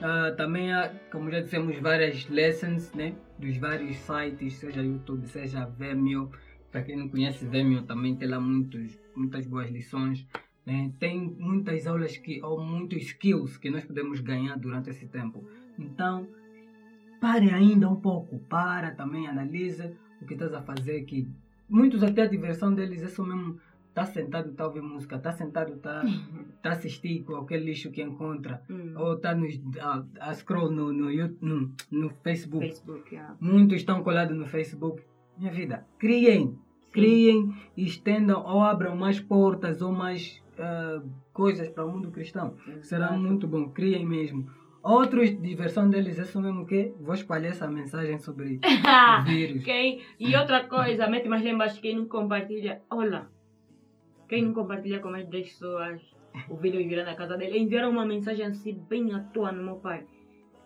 [0.02, 5.66] Ah, também há, como já dissemos, várias lessons né, dos vários sites, seja YouTube, seja
[5.66, 6.32] Vimeo.
[6.74, 10.28] Para quem não conhece Vimeo, também tem lá muitos, muitas boas lições.
[10.66, 10.92] né.
[11.00, 15.46] Tem muitas aulas que, ou muitos skills que nós podemos ganhar durante esse tempo.
[15.80, 16.28] Então,
[17.22, 21.28] pare ainda um pouco, para também, analisa o que estás a fazer, que
[21.70, 23.60] muitos até a diversão deles é só mesmo
[23.94, 26.02] tá sentado, tá ouvir música, tá sentado, tá,
[26.64, 28.94] tá assistir qualquer lixo que encontra, Hum.
[28.98, 29.38] ou tá
[29.80, 31.10] a, a scroll no, no,
[31.40, 32.66] no, no Facebook.
[32.66, 33.36] Facebook, yeah.
[33.40, 35.04] Muitos estão colados no Facebook.
[35.38, 36.58] Minha vida, criem,
[36.94, 41.02] criem, estendam ou abram mais portas ou mais ah,
[41.34, 42.56] coisas para o mundo cristão.
[42.82, 43.20] Será Exato.
[43.20, 44.48] muito bom, criem mesmo.
[44.82, 49.64] Outros, diversão deles é só mesmo que vou espalhar essa mensagem sobre o vírus.
[49.64, 53.28] Quem, e outra coisa, mete mais lá embaixo, quem não compartilha, olha,
[54.28, 56.02] quem não compartilha com mais 10 pessoas
[56.50, 59.64] o vídeo e virar na casa dele, enviaram uma mensagem assim bem à toa no
[59.64, 60.06] meu pai,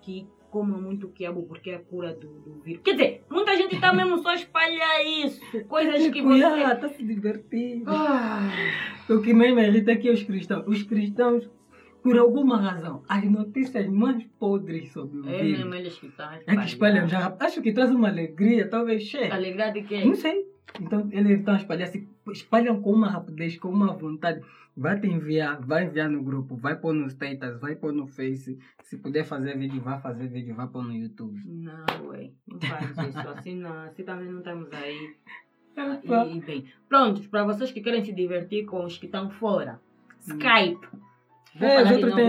[0.01, 2.81] que coma muito quiabo porque é a cura do, do vírus.
[2.83, 6.43] Quer dizer, muita gente está mesmo só a espalhar isso, coisas que você...
[6.43, 7.86] Ah, tá se divertindo.
[7.88, 8.49] Ah,
[9.10, 10.63] O que mais me irrita aqui é os cristãos.
[10.67, 11.49] Os cristãos,
[12.01, 16.31] por alguma razão, as notícias mais podres sobre o é vírus mesmo eles que estão
[16.31, 17.36] é que espalham já.
[17.39, 19.33] Acho que traz uma alegria, talvez cheia.
[19.33, 20.03] Alegria de quê?
[20.03, 20.45] Não sei.
[20.80, 24.41] Então eles estão a espalhar, se espalham com uma rapidez, com uma vontade.
[24.75, 28.60] Vai te enviar, vai enviar no grupo, vai pôr no status, vai pôr no Face.
[28.84, 31.41] Se puder fazer vídeo, vai fazer vídeo, vai pôr no YouTube.
[31.45, 33.19] Não, ué, não faz isso.
[33.27, 35.15] Assim, não, assim também não estamos aí.
[35.75, 36.25] Epa.
[36.27, 39.80] E, e bem, prontos, para vocês que querem se divertir com os que estão fora,
[40.19, 40.88] Skype.
[41.56, 41.84] Vou É,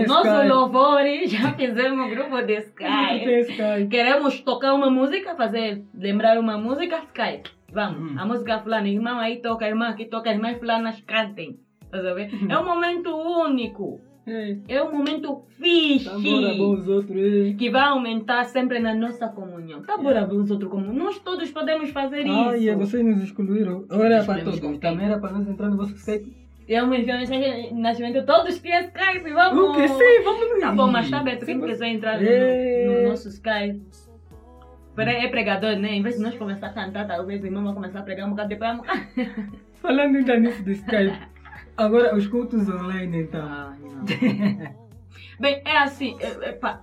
[0.07, 0.47] Nosso Skype.
[0.47, 3.41] louvor já fizemos um grupo de Skype.
[3.41, 3.87] Skype.
[3.89, 7.51] Queremos tocar uma música, fazer, lembrar uma música, Skype.
[7.71, 8.19] Vamos, Uhum.
[8.19, 11.59] a música fulana, irmão aí toca, irmã aqui toca, irmãs fulanas cantem.
[11.91, 12.35] Tá sabendo?
[12.35, 12.51] Uhum.
[12.51, 13.99] É um momento único.
[14.27, 16.05] É, É um momento fixe.
[16.05, 17.17] tá bora bom os outros.
[17.17, 17.53] é.
[17.57, 19.81] Que vai aumentar sempre na nossa comunhão.
[19.81, 22.63] Tá bora ver os outros como nós todos podemos fazer Ah, isso.
[22.67, 23.85] e vocês nos excluíram.
[23.89, 24.59] Ou era para todos?
[24.79, 26.37] Também era para nós entrar no vosso Skype?
[26.67, 29.69] E a minha mensagem de nascimento, todos têm Skype, vamos!
[29.69, 31.43] O que sim, vamos Tá bom, mas tá aberto.
[31.47, 32.85] Quem quiser entrar no, É.
[33.03, 33.81] no nosso Skype.
[34.99, 35.93] Pera aí, é pregador, né?
[35.93, 38.31] Em vez de nós começar a cantar, talvez o irmão vai começar a pregar um
[38.31, 38.69] bocado depois.
[38.69, 38.87] vamos-
[39.81, 41.17] Falando ainda nisso do Skype.
[41.77, 43.41] Agora, os cultos online, então.
[43.41, 44.05] Ah, não.
[45.39, 46.81] Bem, é assim, é, é pá.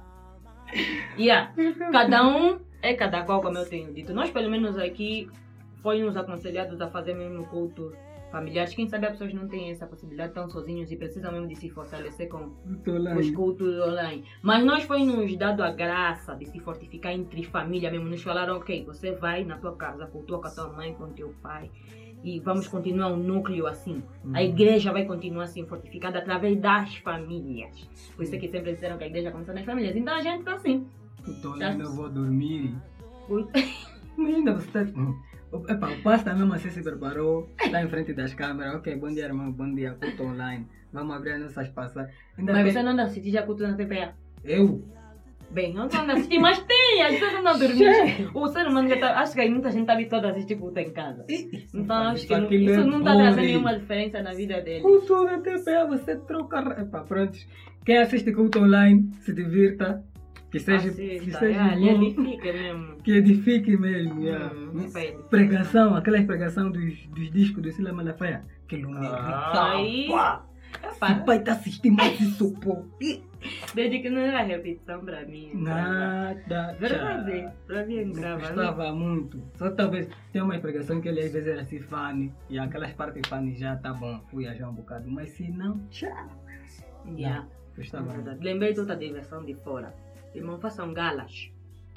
[1.18, 1.52] Yeah.
[1.92, 4.14] Cada um é cada qual, como eu tenho dito.
[4.14, 5.28] Nós, pelo menos aqui,
[5.82, 7.94] foi nos aconselhados a fazer mesmo culto
[8.36, 8.74] familiares.
[8.74, 11.70] Quem sabe as pessoas não têm essa possibilidade, estão sozinhos e precisam mesmo de se
[11.70, 12.50] fortalecer com
[13.18, 14.24] os cultos online.
[14.42, 18.06] Mas nós foi nos dado a graça de se fortificar entre família mesmo.
[18.08, 21.34] Nos falaram, ok, você vai na tua casa, cultua com a tua mãe, com teu
[21.42, 21.70] pai.
[22.22, 24.02] E vamos continuar um núcleo assim.
[24.24, 24.36] A Uhum.
[24.36, 27.88] igreja vai continuar assim fortificada através das famílias.
[28.14, 29.96] Por isso é que sempre disseram que a igreja começa nas famílias.
[29.96, 30.86] Então a gente tá assim.
[31.24, 32.74] Culto online, eu vou dormir.
[34.18, 34.90] Ainda você tá.
[35.68, 38.74] Epa, o pastor mesmo assim se preparou, está em frente das câmeras.
[38.76, 40.66] Ok, bom dia, irmão, bom dia, culto online.
[40.92, 42.14] Vamos abrir as nossas passagens.
[42.38, 44.14] Ainda Mas bem- você não anda assistir já culto na TPA?
[44.44, 44.82] Eu?
[45.50, 47.02] Bem, não ando assistir, mas tem!
[47.02, 47.76] As pessoas não dormir.
[47.76, 48.30] Cheio.
[48.34, 49.20] O ser humano já tá.
[49.20, 51.24] Acho que muita gente tá habituada a assistir culto em casa.
[51.72, 54.80] Então acho que não- Aquilo isso é não tá trazendo nenhuma diferença na vida dele.
[54.82, 56.76] Culto na TPA, você troca.
[56.80, 57.38] Epa, pronto.
[57.84, 60.02] Quem assiste culto online, se divirta.
[60.58, 62.96] Que seja, que Assista, seja é, bom, edifica mesmo.
[63.02, 64.22] que edifique mesmo.
[64.22, 64.54] yeah.
[64.54, 65.28] Hum, vai edificar.
[65.28, 68.44] Pregação, aquela pregação dos, dos discos do Sila Malafaia.
[68.64, 68.86] Aquele
[69.52, 70.44] Aí- pá.
[70.82, 72.84] Epá, Esse pai tá assistindo mais isso, pô.
[73.74, 75.52] Desde que não era repetição pra mim.
[75.54, 76.76] Nada.
[76.78, 77.48] Verdade.
[77.66, 78.40] Pra mim grava.
[78.42, 78.48] né?
[78.48, 79.40] Gostava muito.
[79.54, 82.32] Só talvez tem uma pregação que ele às vezes era assim funny.
[82.50, 84.20] E aquelas partes funny já tá bom.
[84.30, 85.08] Fui já um bocado.
[85.10, 86.10] Mas se não, tchau.
[87.16, 87.46] Yeah.
[87.76, 88.12] Gostava.
[88.12, 88.42] Verdade.
[88.42, 89.94] Lembrei de outra diversão de fora.
[90.36, 91.50] Irmão, façam galas.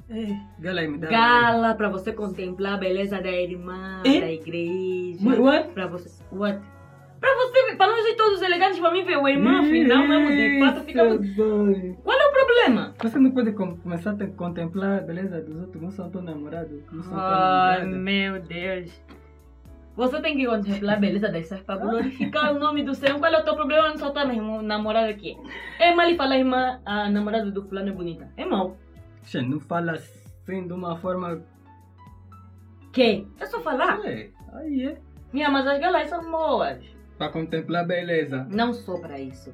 [0.08, 0.26] É,
[0.58, 1.08] Gala aí me dá.
[1.08, 4.20] Gala pra você contemplar a beleza da irmã, Eh?
[4.20, 5.24] da igreja.
[5.24, 5.40] What?
[5.40, 5.68] what?
[5.70, 6.10] Pra você.
[6.32, 6.60] What?
[7.20, 10.58] Pra você ver, pra nós todos elegantes, pra mim ver o irmão, afinal, mesmo de
[10.58, 11.04] fato fica.
[11.04, 11.96] Boy.
[12.02, 12.94] Qual é o problema?
[13.02, 16.22] Você não pode com- começar a te- contemplar a beleza dos outros, não são teu
[16.22, 17.86] namorado, não são namorada.
[17.86, 18.90] meu Deus.
[19.96, 23.18] Você tem que contemplar a beleza dessas pra glorificar o nome do Senhor.
[23.18, 23.88] Qual é o teu problema?
[23.88, 25.36] Não só tua irmã, namorada aqui.
[25.78, 28.28] É mal falar irmã, a namorada do fulano é bonita.
[28.36, 28.76] É mal.
[29.24, 31.42] Xe, não fala assim de uma forma.
[32.92, 33.26] Que?
[33.38, 34.00] É só falar.
[34.06, 34.98] É, aí é.
[35.32, 36.78] Minha, mas as galas são boas.
[37.18, 38.46] Para contemplar a beleza.
[38.50, 39.52] Não só pra isso.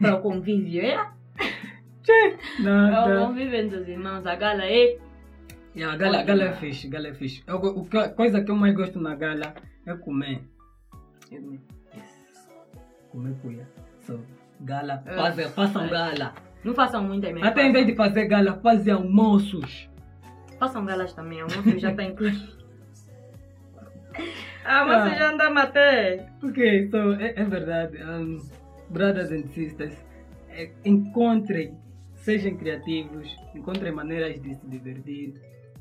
[0.00, 1.10] Para o convívio, é?
[2.10, 3.26] É o Nada.
[3.26, 4.24] convívio entre os irmãos.
[4.24, 4.96] A gala é.
[5.76, 7.42] Yeah, gala, gala é fixe, gala é fixe.
[7.46, 9.54] Eu, o coisa que eu mais gosto na gala
[9.92, 10.42] é comer.
[13.10, 13.68] Comer cuia.
[14.00, 14.20] So,
[14.60, 15.14] gala, É.
[15.14, 16.34] fazer, façam gala.
[16.64, 17.46] Não façam muita mesmo.
[17.46, 19.88] Até em vez de fazer gala, fazer almoços.
[20.58, 21.40] Façam galas também.
[21.40, 22.58] Almoço já tá incluído.
[24.64, 26.36] Ah, mas você já anda a matar.
[26.42, 28.02] Ok, so, é, é verdade.
[28.02, 28.38] Um,
[28.90, 29.94] brothers and sisters,
[30.50, 31.74] é, encontrem,
[32.16, 35.34] sejam criativos, encontrem maneiras de se divertir,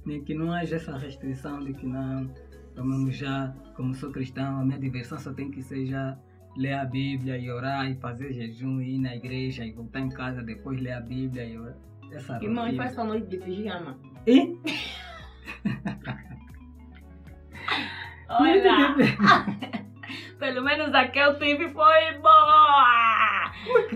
[0.06, 2.30] né, que não haja essa restrição de que não,
[2.78, 6.16] eu mesmo já, como sou cristão, a minha diversão só tem que ser já
[6.56, 10.10] ler a Bíblia e orar e fazer jejum e ir na igreja e voltar em
[10.10, 11.76] casa depois ler a Bíblia e orar.
[12.12, 14.00] Essa Irmão, e faz essa noite de pijama.
[14.26, 14.56] E?
[18.30, 18.96] Olha!
[20.40, 23.52] Pelo menos aquele teve foi boa!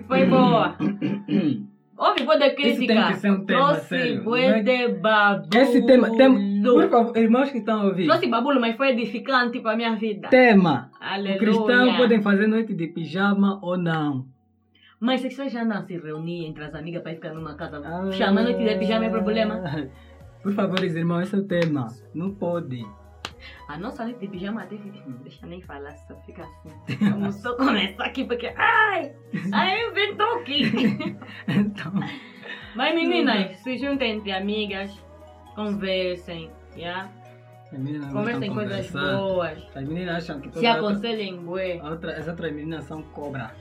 [0.08, 0.76] Foi boa!
[2.04, 3.08] Houve boa de Isso tem crítica.
[3.10, 4.88] que ser um tema Trouxe sério, não é?
[4.88, 5.50] babulo.
[5.62, 9.60] Esse tema, tema, por favor, irmãos que estão a ouvir, Trouxe babulo, mas foi edificante
[9.60, 10.28] para minha vida.
[10.30, 10.90] tema.
[11.00, 11.36] Aleluia.
[11.36, 14.26] O cristão podem fazer noite de pijama ou não.
[15.00, 18.12] Mas se vocês já a se reunir entre as amigas para ficar numa casa, Ah.
[18.12, 19.62] chamar noite de pijama é problema?
[20.42, 21.88] Por favor, irmãos, esse é o tema.
[22.16, 22.84] Não pode.
[23.68, 24.84] A nossa noite de pijama fica.
[25.06, 26.98] Não deixa nem falar, só fica assim.
[27.10, 28.48] Vamos só começar aqui porque.
[28.58, 29.14] Ai!
[29.54, 31.18] Ai, inventou aqui!
[31.48, 31.92] Então,
[32.76, 34.92] Mas meninas, se juntem entre amigas,
[35.56, 37.10] conversem, yeah?
[37.72, 39.58] não Conversem coisas boas.
[39.76, 41.82] As meninas acham que Se toda aconselhem, bué.
[41.84, 43.52] outra, as outras meninas são cobra.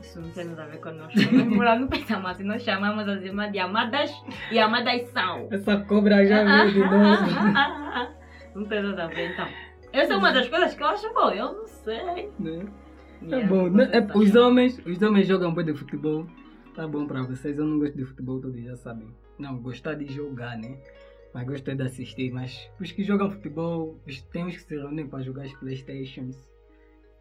[0.00, 1.18] Isso não tem nada a ver conosco.
[1.32, 4.10] Nós moramos no Pensamento, nós chamamos as irmãs de amadas
[4.50, 5.48] e amadas são.
[5.50, 8.17] Essa cobra já veio de novo.
[8.58, 9.46] Não tem nada a ver, então.
[9.92, 12.28] Essa é uma das coisas que eu acho bom, eu não sei.
[12.38, 12.66] né?
[13.22, 13.68] É Yeah, bom.
[13.70, 13.90] né?
[13.92, 16.26] É- os homens, os homens jogam bem de futebol.
[16.74, 17.58] Tá bom pra vocês.
[17.58, 19.08] Eu não gosto de futebol, todos já sabem.
[19.38, 20.78] Não, gostar de jogar, né?
[21.34, 22.30] Mas gosto é de assistir.
[22.32, 23.98] Mas os que jogam futebol,
[24.32, 26.36] tem uns que se reúnem para jogar as Playstations.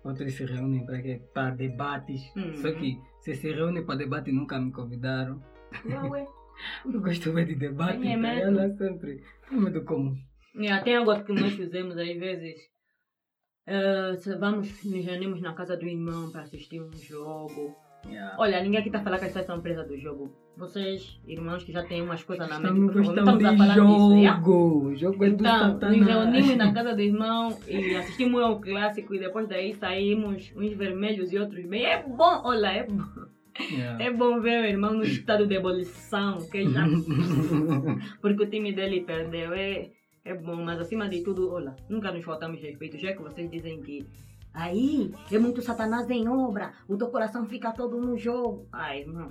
[0.03, 0.85] Outros se reúnem
[1.33, 2.21] para debates.
[2.35, 2.55] Uhum.
[2.57, 5.41] Só que se se reúnem para debate nunca me convidaram.
[5.85, 6.27] Não, ué.
[6.85, 7.93] Eu gosto bem de debate.
[8.03, 8.17] Tá?
[8.17, 8.41] medo?
[8.59, 9.23] Ela sempre.
[9.49, 10.15] Tem medo como?
[10.58, 12.55] Yeah, tem algo que nós fizemos às vezes.
[14.22, 17.76] se vamos, nos reunimos na casa do irmão para assistir um jogo.
[18.05, 18.36] Yeah.
[18.39, 20.32] Olha, ninguém aqui está a falar que as pessoas são presas do jogo.
[20.55, 23.58] Vocês, irmãos que já têm umas coisas na mente, Estamos por favor, estamos a de
[23.58, 24.16] falar disso.
[24.16, 24.39] yeah?
[24.39, 24.86] jogo.
[24.88, 25.97] O jogo é do Então, satanás.
[25.97, 30.74] nos reunimos na casa do irmão e assistimos ao clássico e depois daí saímos uns
[30.74, 31.86] vermelhos e outros bem.
[31.86, 33.03] É bom, olha, é bom,
[33.72, 34.03] Yeah.
[34.05, 36.86] é bom ver o irmão no estado de ebulição, que já,
[38.22, 39.51] porque o time dele perdeu.
[39.51, 39.89] É,
[40.28, 42.97] é bom, mas acima de tudo, olha, nunca nos faltamos respeito.
[42.97, 44.05] Já que vocês dizem que
[44.53, 48.67] aí é muito satanás em obra, o teu coração fica todo no jogo.
[48.71, 49.30] Ai, irmão.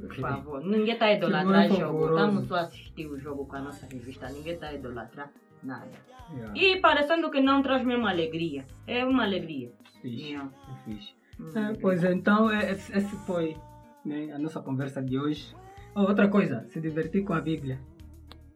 [0.00, 2.06] Por favor, ninguém está idolatrar Irmão jogo.
[2.10, 4.28] Estamos só a assistir o jogo com a nossa revista.
[4.28, 5.90] Ninguém está idolatrar nada.
[6.32, 6.52] Yeah.
[6.56, 8.64] E parecendo que não traz mesmo alegria.
[8.86, 9.72] É uma alegria.
[10.00, 10.22] Fixe.
[10.22, 10.50] Yeah.
[10.70, 11.14] É fixe.
[11.38, 13.56] Uma É, pois é, então, esse esse foi
[14.04, 15.54] né, a nossa conversa de hoje.
[15.94, 17.80] Oh, outra coisa, se divertir com a Bíblia.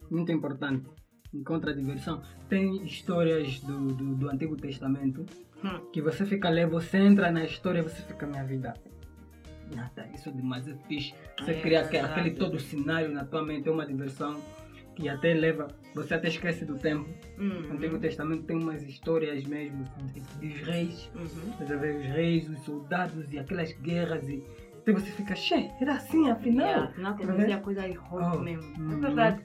[0.09, 0.89] Muito importante.
[1.37, 2.21] Encontra diversão.
[2.49, 5.25] Tem histórias do, do, do Antigo Testamento
[5.63, 5.79] Hum.
[5.91, 8.75] que você fica leve, você entra na história e você fica, minha vida.
[9.75, 11.13] Nada, isso é demais, é fixe.
[11.39, 12.11] Você É cria verdade.
[12.11, 14.39] aquele todo cenário na tua mente, é uma diversão
[14.95, 17.09] que até leva, você até esquece do tempo.
[17.39, 17.71] Uhum.
[17.73, 19.83] Antigo Testamento tem umas histórias mesmo
[20.39, 21.11] dos reis.
[21.15, 21.65] Uhum.
[21.65, 24.43] Os reis, os soldados e aquelas guerras e
[24.81, 26.65] então você fica, che, era assim afinal.
[26.67, 27.61] Yeah, afinal, acontecia vendo?
[27.61, 28.73] coisa errada Oh, mesmo.
[28.73, 29.39] É uhum.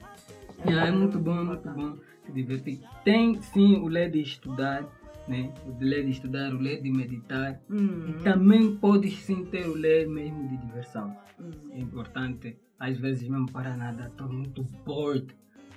[0.65, 2.79] Yeah, é muito bom, é muito bom se divertir.
[3.03, 4.85] Tem sim o ler de estudar,
[5.27, 5.51] né?
[5.67, 7.59] O de estudar, o ler de meditar.
[7.69, 8.15] Uhum.
[8.19, 11.15] E também podes sim ter o ler mesmo de diversão.
[11.39, 11.51] Uhum.
[11.71, 15.27] É importante, às vezes mesmo para nada, estou muito bored.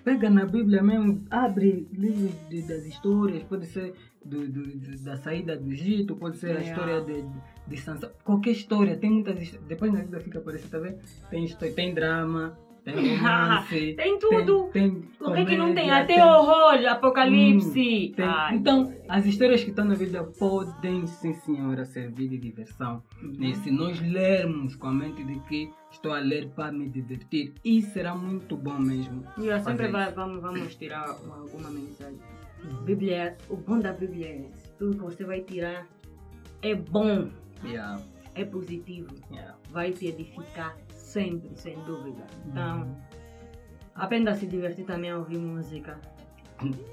[0.05, 3.93] Pega na Bíblia mesmo, abre livros de- das histórias, pode ser
[4.25, 6.71] do, do- da saída do Egito, pode ser a Yeah.
[6.71, 7.25] história de,
[7.67, 9.67] de Sansão, qualquer história, tem muitas histórias.
[9.69, 10.99] Depois na vida fica aparecendo, tá vendo?
[11.29, 12.57] Tem, história, tem drama,
[12.95, 14.71] tem romance, Tem tudo.
[14.73, 15.91] tem, tem O que, que não tem?
[15.91, 18.13] Até horror, apocalipse.
[18.17, 18.55] tem- Ai.
[18.55, 23.03] Então, as histórias que estão na Bíblia podem, sim senhora, servir de diversão.
[23.21, 23.55] Né?
[23.57, 27.91] Se nós lermos com a mente de que estou a ler para me divertir, isso
[27.93, 29.25] será muito bom mesmo.
[29.39, 32.19] E eu sempre vai, vamos, vamos tirar uma- alguma mensagem.
[32.85, 34.45] Bíblia, o bom da Bíblia é.
[34.79, 35.87] Tudo que você vai tirar
[36.63, 37.29] é bom,
[37.65, 38.01] Yeah,
[38.35, 39.09] é positivo.
[39.33, 39.57] yeah.
[39.71, 40.77] Vai te edificar
[41.07, 42.27] sempre, sem dúvida.
[42.45, 42.51] Uhum.
[42.51, 42.97] Então,
[43.95, 45.99] aprenda a se divertir também a ouvir música.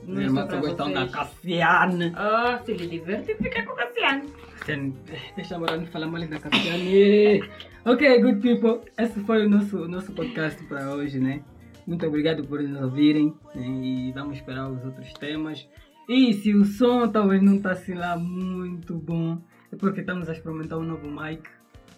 [0.05, 1.07] Não é Irmã, tô gostando da.
[1.07, 2.11] Cassiane.
[2.15, 4.29] Ah, se lhe diverte, fica com Cassiano.
[4.59, 4.95] Cassiane,
[5.35, 7.41] Deixa a morar de falar mal da Cassiane.
[7.85, 8.81] ok, good people.
[8.97, 11.41] Esse foi o nosso, nosso podcast para hoje, né?
[11.87, 13.67] Muito obrigado por nos ouvirem né?
[13.67, 15.67] e vamos esperar os outros temas.
[16.07, 19.41] E se o som talvez não está assim lá muito bom,
[19.71, 21.49] é porque estamos a experimentar um novo mic.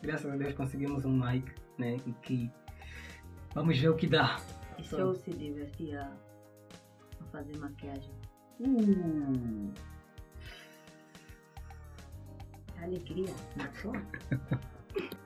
[0.01, 1.97] Graças a Deus conseguimos um mic, né?
[2.05, 2.51] E que
[3.53, 4.39] vamos ver o que dá.
[4.77, 6.11] E se eu se divertir a,
[7.21, 8.13] a fazer maquiagem?
[8.59, 9.73] Uh,
[12.81, 13.91] Alegria, não só?